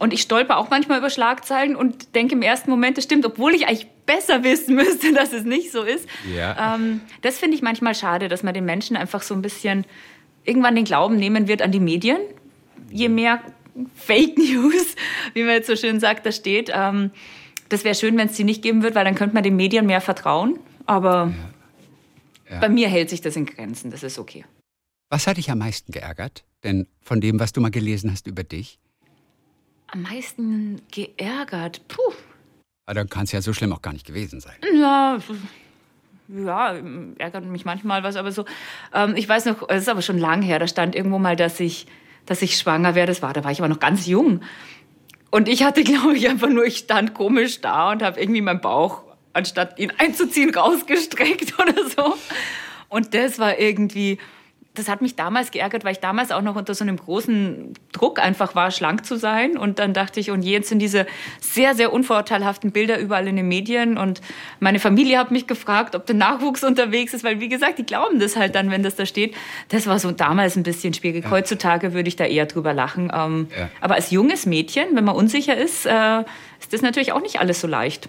Und 0.01 0.13
ich 0.13 0.23
stolper 0.23 0.57
auch 0.57 0.71
manchmal 0.71 0.97
über 0.97 1.11
Schlagzeilen 1.11 1.75
und 1.75 2.15
denke 2.15 2.33
im 2.33 2.41
ersten 2.41 2.71
Moment, 2.71 2.97
das 2.97 3.03
stimmt, 3.03 3.23
obwohl 3.23 3.53
ich 3.53 3.67
eigentlich 3.67 3.85
besser 4.07 4.43
wissen 4.43 4.73
müsste, 4.73 5.13
dass 5.13 5.31
es 5.31 5.43
nicht 5.43 5.71
so 5.71 5.83
ist. 5.83 6.09
Ja. 6.35 6.73
Ähm, 6.73 7.01
das 7.21 7.37
finde 7.37 7.55
ich 7.55 7.61
manchmal 7.61 7.93
schade, 7.93 8.27
dass 8.27 8.41
man 8.41 8.55
den 8.55 8.65
Menschen 8.65 8.95
einfach 8.95 9.21
so 9.21 9.35
ein 9.35 9.43
bisschen 9.43 9.85
irgendwann 10.43 10.73
den 10.73 10.85
Glauben 10.85 11.17
nehmen 11.17 11.47
wird 11.47 11.61
an 11.61 11.71
die 11.71 11.79
Medien. 11.79 12.17
Je 12.89 13.09
mehr 13.09 13.43
Fake 13.93 14.39
News, 14.39 14.95
wie 15.35 15.43
man 15.43 15.53
jetzt 15.53 15.67
so 15.67 15.75
schön 15.75 15.99
sagt, 15.99 16.25
da 16.25 16.31
steht. 16.31 16.71
Ähm, 16.73 17.11
das 17.69 17.83
wäre 17.83 17.93
schön, 17.93 18.17
wenn 18.17 18.27
es 18.27 18.33
die 18.33 18.43
nicht 18.43 18.63
geben 18.63 18.81
wird, 18.81 18.95
weil 18.95 19.05
dann 19.05 19.13
könnte 19.13 19.35
man 19.35 19.43
den 19.43 19.55
Medien 19.55 19.85
mehr 19.85 20.01
vertrauen. 20.01 20.57
Aber 20.87 21.31
ja. 22.49 22.55
Ja. 22.55 22.59
bei 22.59 22.69
mir 22.69 22.89
hält 22.89 23.11
sich 23.11 23.21
das 23.21 23.35
in 23.35 23.45
Grenzen. 23.45 23.91
Das 23.91 24.01
ist 24.01 24.17
okay. 24.17 24.45
Was 25.11 25.27
hat 25.27 25.37
dich 25.37 25.51
am 25.51 25.59
meisten 25.59 25.91
geärgert? 25.91 26.43
Denn 26.63 26.87
von 27.01 27.21
dem, 27.21 27.39
was 27.39 27.53
du 27.53 27.61
mal 27.61 27.69
gelesen 27.69 28.11
hast 28.11 28.25
über 28.25 28.43
dich? 28.43 28.79
Am 29.91 30.03
meisten 30.03 30.81
geärgert? 30.91 31.87
Puh. 31.87 32.13
Aber 32.85 32.95
dann 32.95 33.09
kann 33.09 33.23
es 33.23 33.31
ja 33.31 33.41
so 33.41 33.53
schlimm 33.53 33.73
auch 33.73 33.81
gar 33.81 33.93
nicht 33.93 34.05
gewesen 34.05 34.39
sein. 34.39 34.55
Ja, 34.73 35.19
ja, 36.27 36.75
ärgert 37.17 37.45
mich 37.45 37.65
manchmal 37.65 38.03
was, 38.03 38.15
aber 38.15 38.31
so. 38.31 38.45
Ähm, 38.93 39.15
ich 39.15 39.27
weiß 39.27 39.45
noch, 39.45 39.69
es 39.69 39.83
ist 39.83 39.89
aber 39.89 40.01
schon 40.01 40.17
lang 40.17 40.41
her, 40.41 40.59
da 40.59 40.67
stand 40.67 40.95
irgendwo 40.95 41.19
mal, 41.19 41.35
dass 41.35 41.59
ich, 41.59 41.87
dass 42.25 42.41
ich 42.41 42.57
schwanger 42.57 42.95
wäre. 42.95 43.07
Das 43.07 43.21
war, 43.21 43.33
da 43.33 43.43
war 43.43 43.51
ich 43.51 43.59
aber 43.59 43.67
noch 43.67 43.79
ganz 43.79 44.07
jung. 44.07 44.41
Und 45.29 45.47
ich 45.47 45.63
hatte, 45.63 45.83
glaube 45.85 46.15
ich, 46.15 46.29
einfach 46.29 46.49
nur, 46.49 46.65
ich 46.65 46.77
stand 46.77 47.13
komisch 47.13 47.61
da 47.61 47.91
und 47.91 48.01
habe 48.01 48.19
irgendwie 48.19 48.41
meinen 48.41 48.61
Bauch, 48.61 49.03
anstatt 49.33 49.77
ihn 49.77 49.91
einzuziehen, 49.97 50.53
rausgestreckt 50.53 51.59
oder 51.59 51.89
so. 51.89 52.15
Und 52.87 53.13
das 53.13 53.39
war 53.39 53.59
irgendwie, 53.59 54.17
das 54.73 54.87
hat 54.87 55.01
mich 55.01 55.17
damals 55.17 55.51
geärgert, 55.51 55.83
weil 55.83 55.91
ich 55.91 55.99
damals 55.99 56.31
auch 56.31 56.41
noch 56.41 56.55
unter 56.55 56.73
so 56.73 56.85
einem 56.85 56.95
großen 56.95 57.73
Druck 57.91 58.19
einfach 58.19 58.55
war, 58.55 58.71
schlank 58.71 59.05
zu 59.05 59.17
sein. 59.17 59.57
Und 59.57 59.79
dann 59.79 59.93
dachte 59.93 60.21
ich, 60.21 60.31
und 60.31 60.43
jetzt 60.43 60.69
sind 60.69 60.79
diese 60.79 61.05
sehr, 61.41 61.75
sehr 61.75 61.91
unvorteilhaften 61.91 62.71
Bilder 62.71 62.97
überall 62.97 63.27
in 63.27 63.35
den 63.35 63.49
Medien. 63.49 63.97
Und 63.97 64.21
meine 64.61 64.79
Familie 64.79 65.17
hat 65.17 65.29
mich 65.29 65.45
gefragt, 65.45 65.93
ob 65.93 66.05
der 66.05 66.15
Nachwuchs 66.15 66.63
unterwegs 66.63 67.13
ist, 67.13 67.25
weil, 67.25 67.41
wie 67.41 67.49
gesagt, 67.49 67.79
die 67.79 67.85
glauben 67.85 68.19
das 68.19 68.37
halt 68.37 68.55
dann, 68.55 68.71
wenn 68.71 68.81
das 68.81 68.95
da 68.95 69.05
steht. 69.05 69.35
Das 69.67 69.87
war 69.87 69.99
so 69.99 70.11
damals 70.11 70.55
ein 70.55 70.63
bisschen 70.63 70.93
schwierig. 70.93 71.25
Ja. 71.25 71.31
Heutzutage 71.31 71.93
würde 71.93 72.07
ich 72.07 72.15
da 72.15 72.23
eher 72.23 72.45
drüber 72.45 72.73
lachen. 72.73 73.11
Ähm, 73.13 73.47
ja. 73.57 73.69
Aber 73.81 73.95
als 73.95 74.09
junges 74.11 74.45
Mädchen, 74.45 74.95
wenn 74.95 75.03
man 75.03 75.15
unsicher 75.15 75.57
ist, 75.57 75.85
äh, 75.85 76.21
ist 76.61 76.71
das 76.71 76.81
natürlich 76.81 77.11
auch 77.11 77.21
nicht 77.21 77.41
alles 77.41 77.59
so 77.59 77.67
leicht. 77.67 78.07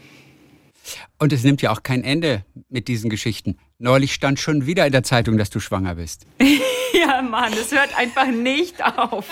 Und 1.18 1.32
es 1.32 1.44
nimmt 1.44 1.62
ja 1.62 1.70
auch 1.70 1.82
kein 1.82 2.04
Ende 2.04 2.44
mit 2.68 2.88
diesen 2.88 3.10
Geschichten. 3.10 3.56
Neulich 3.78 4.12
stand 4.12 4.40
schon 4.40 4.66
wieder 4.66 4.86
in 4.86 4.92
der 4.92 5.02
Zeitung, 5.02 5.38
dass 5.38 5.50
du 5.50 5.60
schwanger 5.60 5.94
bist. 5.96 6.26
ja, 6.92 7.22
Mann, 7.22 7.52
es 7.52 7.72
hört 7.72 7.96
einfach 7.96 8.26
nicht 8.26 8.84
auf. 8.84 9.26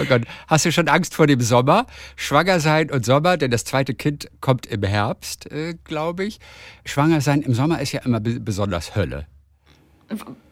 oh 0.00 0.04
Gott, 0.08 0.22
hast 0.46 0.64
du 0.64 0.72
schon 0.72 0.88
Angst 0.88 1.14
vor 1.14 1.26
dem 1.26 1.40
Sommer? 1.40 1.86
Schwanger 2.16 2.60
sein 2.60 2.90
und 2.90 3.04
Sommer, 3.04 3.36
denn 3.36 3.50
das 3.50 3.64
zweite 3.64 3.94
Kind 3.94 4.28
kommt 4.40 4.66
im 4.66 4.82
Herbst, 4.82 5.50
äh, 5.50 5.74
glaube 5.84 6.24
ich. 6.24 6.38
Schwanger 6.84 7.20
sein 7.20 7.42
im 7.42 7.54
Sommer 7.54 7.80
ist 7.80 7.92
ja 7.92 8.00
immer 8.00 8.20
besonders 8.20 8.96
Hölle. 8.96 9.26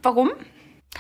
Warum? 0.03 0.31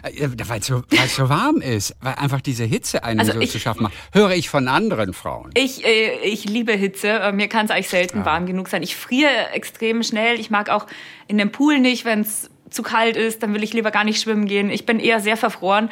Äh, 0.02 0.28
weil 0.48 0.60
es 0.60 0.66
so, 0.66 0.82
so, 1.08 1.28
warm 1.28 1.60
ist, 1.60 1.94
weil 2.00 2.14
einfach 2.14 2.40
diese 2.40 2.64
Hitze 2.64 3.04
einen 3.04 3.20
also 3.20 3.32
so 3.32 3.40
ich, 3.40 3.50
zu 3.50 3.58
schaffen 3.58 3.84
macht. 3.84 3.94
Höre 4.12 4.32
ich 4.32 4.48
von 4.48 4.68
anderen 4.68 5.12
Frauen. 5.12 5.50
Ich, 5.54 5.84
äh, 5.84 6.18
ich 6.22 6.44
liebe 6.44 6.72
Hitze. 6.72 7.08
Äh, 7.08 7.32
mir 7.32 7.48
kann 7.48 7.66
es 7.66 7.70
eigentlich 7.70 7.88
selten 7.88 8.18
ja. 8.18 8.26
warm 8.26 8.46
genug 8.46 8.68
sein. 8.68 8.82
Ich 8.82 8.96
friere 8.96 9.50
extrem 9.52 10.02
schnell. 10.02 10.38
Ich 10.40 10.50
mag 10.50 10.68
auch 10.70 10.86
in 11.28 11.38
dem 11.38 11.52
Pool 11.52 11.78
nicht, 11.78 12.04
wenn 12.04 12.20
es 12.20 12.50
zu 12.70 12.82
kalt 12.82 13.16
ist. 13.16 13.42
Dann 13.42 13.54
will 13.54 13.62
ich 13.62 13.72
lieber 13.72 13.90
gar 13.90 14.04
nicht 14.04 14.20
schwimmen 14.20 14.46
gehen. 14.46 14.70
Ich 14.70 14.86
bin 14.86 15.00
eher 15.00 15.20
sehr 15.20 15.36
verfroren. 15.36 15.90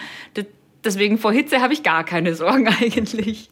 Deswegen 0.84 1.18
vor 1.18 1.32
Hitze 1.32 1.60
habe 1.60 1.72
ich 1.72 1.82
gar 1.82 2.04
keine 2.04 2.34
Sorgen 2.34 2.68
eigentlich. 2.80 3.50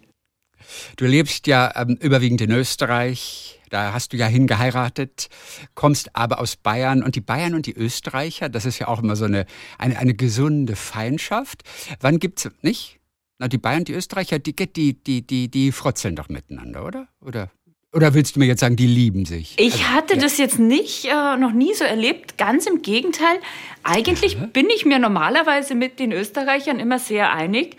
Du 0.96 1.06
lebst 1.06 1.46
ja 1.46 1.72
ähm, 1.76 1.98
überwiegend 2.00 2.40
in 2.40 2.50
Österreich. 2.50 3.60
Da 3.70 3.94
hast 3.94 4.12
du 4.12 4.18
ja 4.18 4.26
hingeheiratet, 4.26 5.28
kommst 5.74 6.14
aber 6.14 6.40
aus 6.40 6.56
Bayern. 6.56 7.02
Und 7.02 7.14
die 7.14 7.22
Bayern 7.22 7.54
und 7.54 7.64
die 7.64 7.74
Österreicher, 7.74 8.50
das 8.50 8.66
ist 8.66 8.78
ja 8.78 8.88
auch 8.88 9.02
immer 9.02 9.16
so 9.16 9.24
eine, 9.24 9.46
eine, 9.78 9.98
eine 9.98 10.14
gesunde 10.14 10.76
Feindschaft. 10.76 11.62
Wann 12.00 12.18
gibt's, 12.18 12.50
nicht? 12.60 12.98
Na, 13.38 13.48
die 13.48 13.58
Bayern 13.58 13.80
und 13.80 13.88
die 13.88 13.94
Österreicher, 13.94 14.38
die, 14.38 14.54
die, 14.54 15.02
die, 15.02 15.26
die, 15.26 15.48
die 15.50 15.72
frotzeln 15.72 16.16
doch 16.16 16.28
miteinander, 16.28 16.84
oder? 16.84 17.08
Oder 17.20 17.50
oder 17.94 18.14
willst 18.14 18.36
du 18.36 18.40
mir 18.40 18.46
jetzt 18.46 18.60
sagen, 18.60 18.76
die 18.76 18.86
lieben 18.86 19.26
sich? 19.26 19.54
Ich 19.58 19.74
also, 19.74 19.88
hatte 19.90 20.14
ja. 20.14 20.20
das 20.20 20.38
jetzt 20.38 20.58
nicht, 20.58 21.04
äh, 21.04 21.36
noch 21.36 21.52
nie 21.52 21.74
so 21.74 21.84
erlebt. 21.84 22.38
Ganz 22.38 22.66
im 22.66 22.80
Gegenteil. 22.80 23.38
Eigentlich 23.82 24.34
ja. 24.34 24.46
bin 24.46 24.70
ich 24.70 24.86
mir 24.86 24.98
normalerweise 24.98 25.74
mit 25.74 25.98
den 25.98 26.10
Österreichern 26.10 26.80
immer 26.80 26.98
sehr 26.98 27.32
einig, 27.32 27.76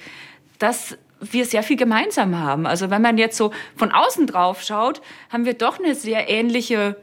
dass 0.59 0.97
wir 1.31 1.45
sehr 1.45 1.63
viel 1.63 1.77
gemeinsam 1.77 2.37
haben. 2.37 2.65
Also 2.65 2.89
wenn 2.89 3.01
man 3.01 3.17
jetzt 3.17 3.37
so 3.37 3.51
von 3.75 3.91
außen 3.91 4.27
drauf 4.27 4.61
schaut, 4.61 5.01
haben 5.29 5.45
wir 5.45 5.53
doch 5.53 5.79
eine 5.79 5.95
sehr 5.95 6.29
ähnliche 6.29 6.97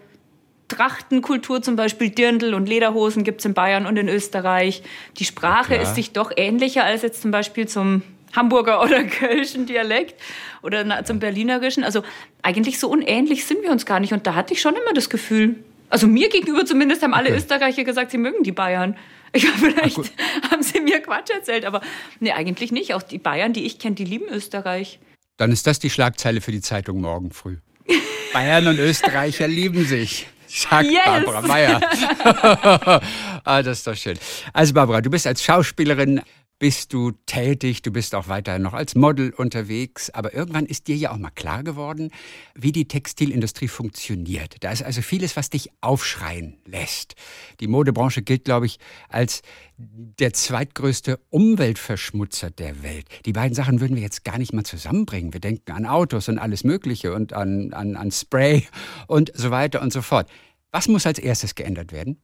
Trachtenkultur, 0.69 1.63
zum 1.63 1.77
Beispiel 1.77 2.11
Dirndl 2.11 2.55
und 2.55 2.69
Lederhosen 2.69 3.25
gibt 3.25 3.41
es 3.41 3.45
in 3.45 3.55
Bayern 3.55 3.87
und 3.87 3.97
in 3.97 4.09
Österreich. 4.09 4.83
Die 5.19 5.25
Sprache 5.25 5.75
ja, 5.75 5.83
ist 5.83 5.97
sich 5.97 6.13
doch 6.13 6.31
ähnlicher 6.37 6.85
als 6.85 7.03
jetzt 7.03 7.23
zum 7.23 7.33
Beispiel 7.33 7.67
zum 7.67 8.03
Hamburger 8.35 8.83
oder 8.85 9.03
Kölschen 9.05 9.67
Dialekt 9.67 10.15
oder 10.63 11.05
zum 11.05 11.19
Berlinerischen. 11.19 11.83
Also 11.83 12.03
eigentlich 12.43 12.79
so 12.79 12.89
unähnlich 12.89 13.45
sind 13.47 13.63
wir 13.63 13.71
uns 13.71 13.85
gar 13.85 14.01
nicht. 14.01 14.13
Und 14.13 14.27
da 14.27 14.35
hatte 14.35 14.55
ich 14.55 14.61
schon 14.61 14.75
immer 14.75 14.95
das 14.95 15.11
Gefühl, 15.11 15.57
also 15.89 16.07
mir 16.07 16.29
gegenüber 16.29 16.65
zumindest 16.65 17.03
haben 17.03 17.15
alle 17.15 17.31
okay. 17.31 17.39
Österreicher 17.39 17.85
gesagt, 17.85 18.13
sie 18.13 18.19
mögen 18.19 18.45
die 18.45 18.53
Bayern. 18.53 18.97
Ich 19.33 19.43
glaube, 19.43 19.59
vielleicht 19.59 19.99
Ach, 19.99 20.51
haben 20.51 20.63
sie 20.63 20.81
mir 20.81 21.01
Quatsch 21.01 21.31
erzählt, 21.31 21.65
aber 21.65 21.81
nee, 22.19 22.33
eigentlich 22.33 22.73
nicht. 22.73 22.95
Auch 22.95 23.03
die 23.03 23.19
Bayern, 23.19 23.53
die 23.53 23.65
ich 23.65 23.79
kenne, 23.79 23.95
die 23.95 24.05
lieben 24.05 24.29
Österreich. 24.29 24.99
Dann 25.37 25.53
ist 25.53 25.67
das 25.67 25.79
die 25.79 25.91
Schlagzeile 25.91 26.41
für 26.41 26.53
die 26.53 26.61
Zeitung 26.61 27.01
morgen 27.01 27.31
früh. 27.31 27.59
Bayern 28.33 28.67
und 28.67 28.79
Österreicher 28.79 29.49
lieben 29.49 29.85
sich. 29.85 30.27
Sagt 30.47 30.91
yes. 30.91 31.05
Barbara 31.05 31.43
Meyer. 31.43 31.81
ah, 33.45 33.63
das 33.63 33.79
ist 33.79 33.87
doch 33.87 33.97
schön. 33.97 34.19
Also 34.53 34.75
Barbara, 34.75 35.01
du 35.01 35.09
bist 35.09 35.27
als 35.27 35.45
Schauspielerin 35.45 36.23
bist 36.61 36.93
du 36.93 37.13
tätig, 37.25 37.81
du 37.81 37.91
bist 37.91 38.15
auch 38.15 38.29
weiterhin 38.29 38.61
noch 38.61 38.75
als 38.75 38.95
Model 38.95 39.33
unterwegs, 39.33 40.11
aber 40.11 40.35
irgendwann 40.35 40.67
ist 40.67 40.89
dir 40.89 40.97
ja 40.97 41.11
auch 41.11 41.17
mal 41.17 41.31
klar 41.31 41.65
geworden, 41.65 42.11
wie 42.55 42.71
die 42.71 42.87
Textilindustrie 42.87 43.67
funktioniert. 43.67 44.57
Da 44.61 44.71
ist 44.71 44.83
also 44.83 45.01
vieles, 45.01 45.37
was 45.37 45.49
dich 45.49 45.71
aufschreien 45.81 46.59
lässt. 46.67 47.15
Die 47.61 47.67
Modebranche 47.67 48.21
gilt, 48.21 48.45
glaube 48.45 48.67
ich, 48.67 48.79
als 49.09 49.41
der 49.79 50.35
zweitgrößte 50.35 51.19
Umweltverschmutzer 51.31 52.51
der 52.51 52.83
Welt. 52.83 53.07
Die 53.25 53.33
beiden 53.33 53.55
Sachen 53.55 53.81
würden 53.81 53.97
wir 53.97 54.03
jetzt 54.03 54.27
gar 54.27 54.37
nicht 54.37 54.53
mal 54.53 54.65
zusammenbringen. 54.65 55.33
Wir 55.33 55.41
denken 55.41 55.73
an 55.73 55.87
Autos 55.87 56.29
und 56.29 56.39
alles 56.39 56.63
Mögliche 56.63 57.15
und 57.15 57.33
an, 57.33 57.73
an, 57.73 57.97
an 57.97 58.11
Spray 58.11 58.67
und 59.07 59.33
so 59.35 59.51
weiter 59.51 59.81
und 59.81 59.95
so 59.95 60.03
fort. 60.03 60.29
Was 60.73 60.89
muss 60.89 61.07
als 61.07 61.19
erstes 61.19 61.55
geändert 61.55 61.91
werden? 61.91 62.21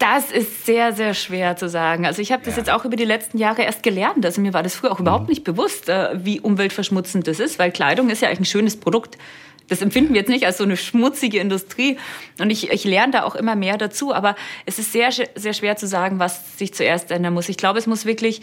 Das 0.00 0.30
ist 0.30 0.64
sehr, 0.64 0.94
sehr 0.94 1.12
schwer 1.12 1.56
zu 1.56 1.68
sagen. 1.68 2.06
Also 2.06 2.22
ich 2.22 2.32
habe 2.32 2.42
das 2.42 2.54
ja. 2.54 2.62
jetzt 2.62 2.70
auch 2.70 2.86
über 2.86 2.96
die 2.96 3.04
letzten 3.04 3.36
Jahre 3.36 3.62
erst 3.62 3.82
gelernt. 3.82 4.24
Also 4.24 4.40
mir 4.40 4.54
war 4.54 4.62
das 4.62 4.74
früher 4.74 4.92
auch 4.92 4.98
überhaupt 4.98 5.24
mhm. 5.24 5.28
nicht 5.28 5.44
bewusst, 5.44 5.90
äh, 5.90 6.08
wie 6.14 6.40
umweltverschmutzend 6.40 7.26
das 7.26 7.38
ist, 7.38 7.58
weil 7.58 7.70
Kleidung 7.70 8.08
ist 8.08 8.22
ja 8.22 8.28
eigentlich 8.28 8.40
ein 8.40 8.44
schönes 8.46 8.80
Produkt. 8.80 9.18
Das 9.68 9.82
empfinden 9.82 10.14
wir 10.14 10.22
jetzt 10.22 10.30
nicht 10.30 10.46
als 10.46 10.56
so 10.56 10.64
eine 10.64 10.78
schmutzige 10.78 11.38
Industrie. 11.38 11.98
Und 12.40 12.48
ich, 12.48 12.70
ich 12.70 12.84
lerne 12.84 13.12
da 13.12 13.24
auch 13.24 13.34
immer 13.34 13.56
mehr 13.56 13.76
dazu. 13.76 14.14
Aber 14.14 14.36
es 14.64 14.78
ist 14.78 14.90
sehr, 14.90 15.10
sehr 15.12 15.52
schwer 15.52 15.76
zu 15.76 15.86
sagen, 15.86 16.18
was 16.18 16.56
sich 16.56 16.72
zuerst 16.72 17.10
ändern 17.10 17.34
muss. 17.34 17.50
Ich 17.50 17.58
glaube, 17.58 17.78
es 17.78 17.86
muss 17.86 18.06
wirklich 18.06 18.40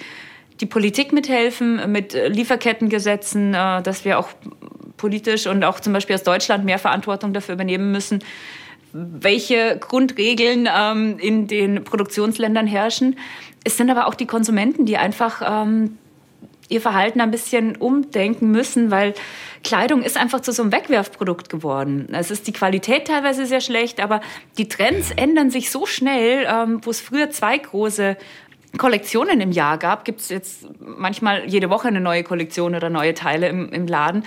die 0.62 0.68
Politik 0.68 1.12
mithelfen 1.12 1.92
mit 1.92 2.14
Lieferkettengesetzen, 2.14 3.56
äh, 3.56 3.82
dass 3.82 4.06
wir 4.06 4.20
auch 4.20 4.30
politisch 4.96 5.48
und 5.48 5.64
auch 5.64 5.80
zum 5.80 5.94
Beispiel 5.94 6.16
aus 6.16 6.24
Deutschland 6.24 6.66
mehr 6.66 6.78
Verantwortung 6.78 7.34
dafür 7.34 7.56
übernehmen 7.56 7.92
müssen, 7.92 8.20
welche 8.94 9.78
Grundregeln 9.80 10.68
ähm, 10.74 11.18
in 11.20 11.48
den 11.48 11.84
Produktionsländern 11.84 12.68
herrschen. 12.68 13.18
Es 13.64 13.78
sind 13.78 13.90
aber 13.90 14.08
auch 14.08 14.16
die 14.16 14.26
Konsumenten, 14.26 14.86
die 14.86 14.98
einfach 14.98 15.42
ähm, 15.46 15.98
ihr 16.70 16.82
Verhalten 16.82 17.22
ein 17.22 17.32
bisschen 17.32 17.76
umdenken 17.76 18.52
müssen, 18.52 18.92
weil 18.92 19.14
Kleidung 19.64 20.04
ist 20.04 20.18
einfach 20.18 20.42
zu 20.42 20.52
so 20.52 20.64
einem 20.64 20.72
Wegwerfprodukt 20.72 21.50
geworden. 21.50 22.10
Es 22.14 22.32
ist 22.32 22.48
die 22.48 22.54
Qualität 22.54 23.08
teilweise 23.08 23.46
sehr 23.46 23.62
schlecht, 23.62 24.00
aber 24.00 24.22
die 24.58 24.68
Trends 24.68 25.12
ändern 25.12 25.50
sich 25.50 25.72
so 25.72 25.86
schnell, 25.86 26.46
ähm, 26.50 26.82
wo 26.84 26.90
es 26.90 27.02
früher 27.02 27.30
zwei 27.30 27.58
große 27.58 28.18
Kollektionen 28.78 29.42
im 29.42 29.52
Jahr 29.52 29.78
gab, 29.78 30.06
gibt 30.06 30.22
es 30.22 30.30
jetzt 30.30 30.68
manchmal 30.80 31.46
jede 31.48 31.70
Woche 31.70 31.88
eine 31.88 32.02
neue 32.02 32.24
Kollektion 32.24 32.76
oder 32.76 32.90
neue 32.90 33.14
Teile 33.14 33.48
im, 33.48 33.70
im 33.72 33.88
Laden. 33.88 34.24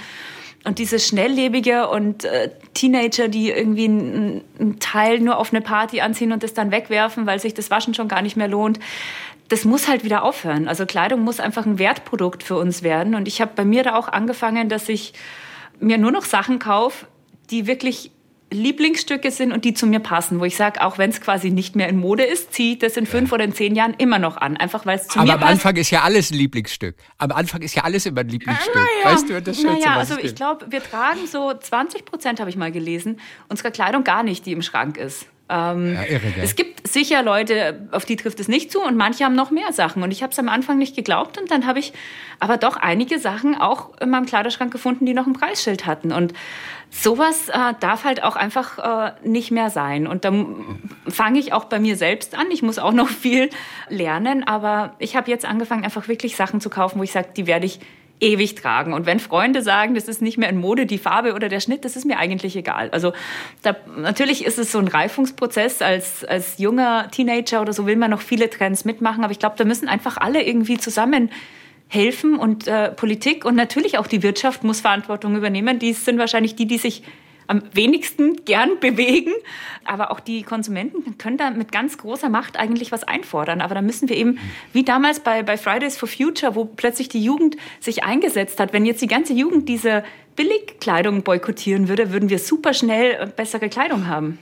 Und 0.64 0.78
dieses 0.78 1.06
Schnelllebige 1.06 1.88
und 1.88 2.24
äh, 2.24 2.50
Teenager, 2.74 3.28
die 3.28 3.50
irgendwie 3.50 3.86
einen 3.86 4.76
Teil 4.78 5.20
nur 5.20 5.38
auf 5.38 5.52
eine 5.52 5.62
Party 5.62 6.02
anziehen 6.02 6.32
und 6.32 6.42
das 6.42 6.52
dann 6.52 6.70
wegwerfen, 6.70 7.26
weil 7.26 7.40
sich 7.40 7.54
das 7.54 7.70
Waschen 7.70 7.94
schon 7.94 8.08
gar 8.08 8.20
nicht 8.20 8.36
mehr 8.36 8.48
lohnt, 8.48 8.78
das 9.48 9.64
muss 9.64 9.88
halt 9.88 10.04
wieder 10.04 10.22
aufhören. 10.22 10.68
Also 10.68 10.86
Kleidung 10.86 11.22
muss 11.22 11.40
einfach 11.40 11.66
ein 11.66 11.78
Wertprodukt 11.78 12.42
für 12.42 12.56
uns 12.56 12.82
werden. 12.82 13.14
Und 13.14 13.26
ich 13.26 13.40
habe 13.40 13.52
bei 13.54 13.64
mir 13.64 13.82
da 13.82 13.96
auch 13.96 14.08
angefangen, 14.08 14.68
dass 14.68 14.88
ich 14.88 15.14
mir 15.80 15.98
nur 15.98 16.12
noch 16.12 16.24
Sachen 16.24 16.58
kaufe, 16.58 17.06
die 17.50 17.66
wirklich 17.66 18.12
Lieblingsstücke 18.50 19.30
sind 19.30 19.52
und 19.52 19.64
die 19.64 19.74
zu 19.74 19.86
mir 19.86 20.00
passen, 20.00 20.40
wo 20.40 20.44
ich 20.44 20.56
sage, 20.56 20.82
auch 20.82 20.98
wenn 20.98 21.10
es 21.10 21.20
quasi 21.20 21.50
nicht 21.50 21.76
mehr 21.76 21.88
in 21.88 21.98
Mode 21.98 22.24
ist, 22.24 22.52
ziehe 22.52 22.72
ich 22.72 22.78
das 22.78 22.96
in 22.96 23.06
fünf 23.06 23.30
ja. 23.30 23.34
oder 23.36 23.44
in 23.44 23.52
zehn 23.52 23.76
Jahren 23.76 23.94
immer 23.94 24.18
noch 24.18 24.36
an, 24.36 24.56
einfach 24.56 24.86
weil 24.86 24.98
es 24.98 25.06
zu 25.06 25.18
Aber 25.18 25.26
mir 25.26 25.32
passt. 25.32 25.42
Aber 25.42 25.46
am 25.46 25.52
Anfang 25.52 25.76
ist 25.76 25.90
ja 25.90 26.02
alles 26.02 26.30
ein 26.30 26.38
Lieblingsstück. 26.38 26.96
Am 27.18 27.30
Anfang 27.32 27.62
ist 27.62 27.74
ja 27.74 27.84
alles 27.84 28.06
immer 28.06 28.20
ein 28.20 28.28
Lieblingsstück. 28.28 28.74
Naja, 28.74 29.14
weißt 29.14 29.28
du, 29.28 29.42
das 29.42 29.56
schätze, 29.56 29.72
naja, 29.72 29.96
also 29.96 30.18
ich 30.18 30.34
glaube, 30.34 30.66
wir 30.70 30.82
tragen 30.82 31.26
so 31.26 31.52
20 31.54 32.04
Prozent, 32.04 32.40
habe 32.40 32.50
ich 32.50 32.56
mal 32.56 32.72
gelesen, 32.72 33.20
unserer 33.48 33.70
Kleidung 33.70 34.04
gar 34.04 34.22
nicht, 34.22 34.46
die 34.46 34.52
im 34.52 34.62
Schrank 34.62 34.96
ist. 34.96 35.26
Ähm, 35.50 35.94
ja, 35.94 36.04
irre, 36.04 36.32
es 36.40 36.54
gibt 36.54 36.86
sicher 36.86 37.22
Leute, 37.22 37.88
auf 37.90 38.04
die 38.04 38.14
trifft 38.14 38.38
es 38.38 38.46
nicht 38.46 38.70
zu 38.70 38.80
und 38.80 38.96
manche 38.96 39.24
haben 39.24 39.34
noch 39.34 39.50
mehr 39.50 39.72
Sachen. 39.72 40.02
Und 40.02 40.12
ich 40.12 40.22
habe 40.22 40.32
es 40.32 40.38
am 40.38 40.48
Anfang 40.48 40.78
nicht 40.78 40.94
geglaubt 40.94 41.38
und 41.38 41.50
dann 41.50 41.66
habe 41.66 41.80
ich 41.80 41.92
aber 42.38 42.56
doch 42.56 42.76
einige 42.76 43.18
Sachen 43.18 43.56
auch 43.56 44.00
in 44.00 44.10
meinem 44.10 44.26
Kleiderschrank 44.26 44.72
gefunden, 44.72 45.06
die 45.06 45.12
noch 45.12 45.26
ein 45.26 45.32
Preisschild 45.32 45.86
hatten. 45.86 46.12
Und 46.12 46.32
sowas 46.90 47.48
äh, 47.48 47.74
darf 47.80 48.04
halt 48.04 48.22
auch 48.22 48.36
einfach 48.36 48.78
äh, 48.78 49.28
nicht 49.28 49.50
mehr 49.50 49.70
sein. 49.70 50.06
Und 50.06 50.24
dann 50.24 50.80
fange 51.08 51.40
ich 51.40 51.52
auch 51.52 51.64
bei 51.64 51.80
mir 51.80 51.96
selbst 51.96 52.38
an. 52.38 52.46
Ich 52.52 52.62
muss 52.62 52.78
auch 52.78 52.92
noch 52.92 53.08
viel 53.20 53.50
lernen, 53.88 54.44
aber 54.46 54.94
ich 54.98 55.16
habe 55.16 55.30
jetzt 55.30 55.44
angefangen, 55.44 55.84
einfach 55.84 56.06
wirklich 56.06 56.36
Sachen 56.36 56.60
zu 56.60 56.70
kaufen, 56.70 56.98
wo 56.98 57.02
ich 57.02 57.12
sage, 57.12 57.30
die 57.36 57.46
werde 57.46 57.66
ich 57.66 57.80
ewig 58.20 58.54
tragen. 58.54 58.92
Und 58.92 59.06
wenn 59.06 59.18
Freunde 59.18 59.62
sagen, 59.62 59.94
das 59.94 60.08
ist 60.08 60.22
nicht 60.22 60.38
mehr 60.38 60.48
in 60.48 60.58
Mode, 60.58 60.86
die 60.86 60.98
Farbe 60.98 61.34
oder 61.34 61.48
der 61.48 61.60
Schnitt, 61.60 61.84
das 61.84 61.96
ist 61.96 62.04
mir 62.04 62.18
eigentlich 62.18 62.56
egal. 62.56 62.90
Also 62.90 63.12
da, 63.62 63.76
natürlich 63.96 64.44
ist 64.44 64.58
es 64.58 64.72
so 64.72 64.78
ein 64.78 64.88
Reifungsprozess. 64.88 65.82
Als, 65.82 66.24
als 66.24 66.58
junger 66.58 67.10
Teenager 67.10 67.60
oder 67.60 67.72
so 67.72 67.86
will 67.86 67.96
man 67.96 68.10
noch 68.10 68.20
viele 68.20 68.50
Trends 68.50 68.84
mitmachen. 68.84 69.24
Aber 69.24 69.32
ich 69.32 69.38
glaube, 69.38 69.56
da 69.56 69.64
müssen 69.64 69.88
einfach 69.88 70.16
alle 70.16 70.42
irgendwie 70.42 70.78
zusammen 70.78 71.30
helfen 71.88 72.36
und 72.36 72.68
äh, 72.68 72.92
Politik 72.92 73.44
und 73.44 73.56
natürlich 73.56 73.98
auch 73.98 74.06
die 74.06 74.22
Wirtschaft 74.22 74.62
muss 74.62 74.80
Verantwortung 74.80 75.36
übernehmen. 75.36 75.80
Die 75.80 75.92
sind 75.92 76.18
wahrscheinlich 76.18 76.54
die, 76.54 76.66
die 76.66 76.78
sich 76.78 77.02
am 77.50 77.62
wenigsten 77.72 78.44
gern 78.44 78.78
bewegen. 78.80 79.32
Aber 79.84 80.12
auch 80.12 80.20
die 80.20 80.42
Konsumenten 80.42 81.18
können 81.18 81.36
da 81.36 81.50
mit 81.50 81.72
ganz 81.72 81.98
großer 81.98 82.28
Macht 82.28 82.56
eigentlich 82.56 82.92
was 82.92 83.02
einfordern. 83.04 83.60
Aber 83.60 83.74
da 83.74 83.82
müssen 83.82 84.08
wir 84.08 84.16
eben, 84.16 84.38
wie 84.72 84.84
damals 84.84 85.20
bei, 85.20 85.42
bei 85.42 85.58
Fridays 85.58 85.96
for 85.96 86.08
Future, 86.08 86.54
wo 86.54 86.64
plötzlich 86.64 87.08
die 87.08 87.22
Jugend 87.22 87.56
sich 87.80 88.04
eingesetzt 88.04 88.60
hat, 88.60 88.72
wenn 88.72 88.86
jetzt 88.86 89.02
die 89.02 89.08
ganze 89.08 89.32
Jugend 89.32 89.68
diese 89.68 90.04
Billigkleidung 90.36 91.22
boykottieren 91.22 91.88
würde, 91.88 92.12
würden 92.12 92.30
wir 92.30 92.38
super 92.38 92.72
schnell 92.72 93.26
bessere 93.36 93.68
Kleidung 93.68 94.06
haben. 94.06 94.38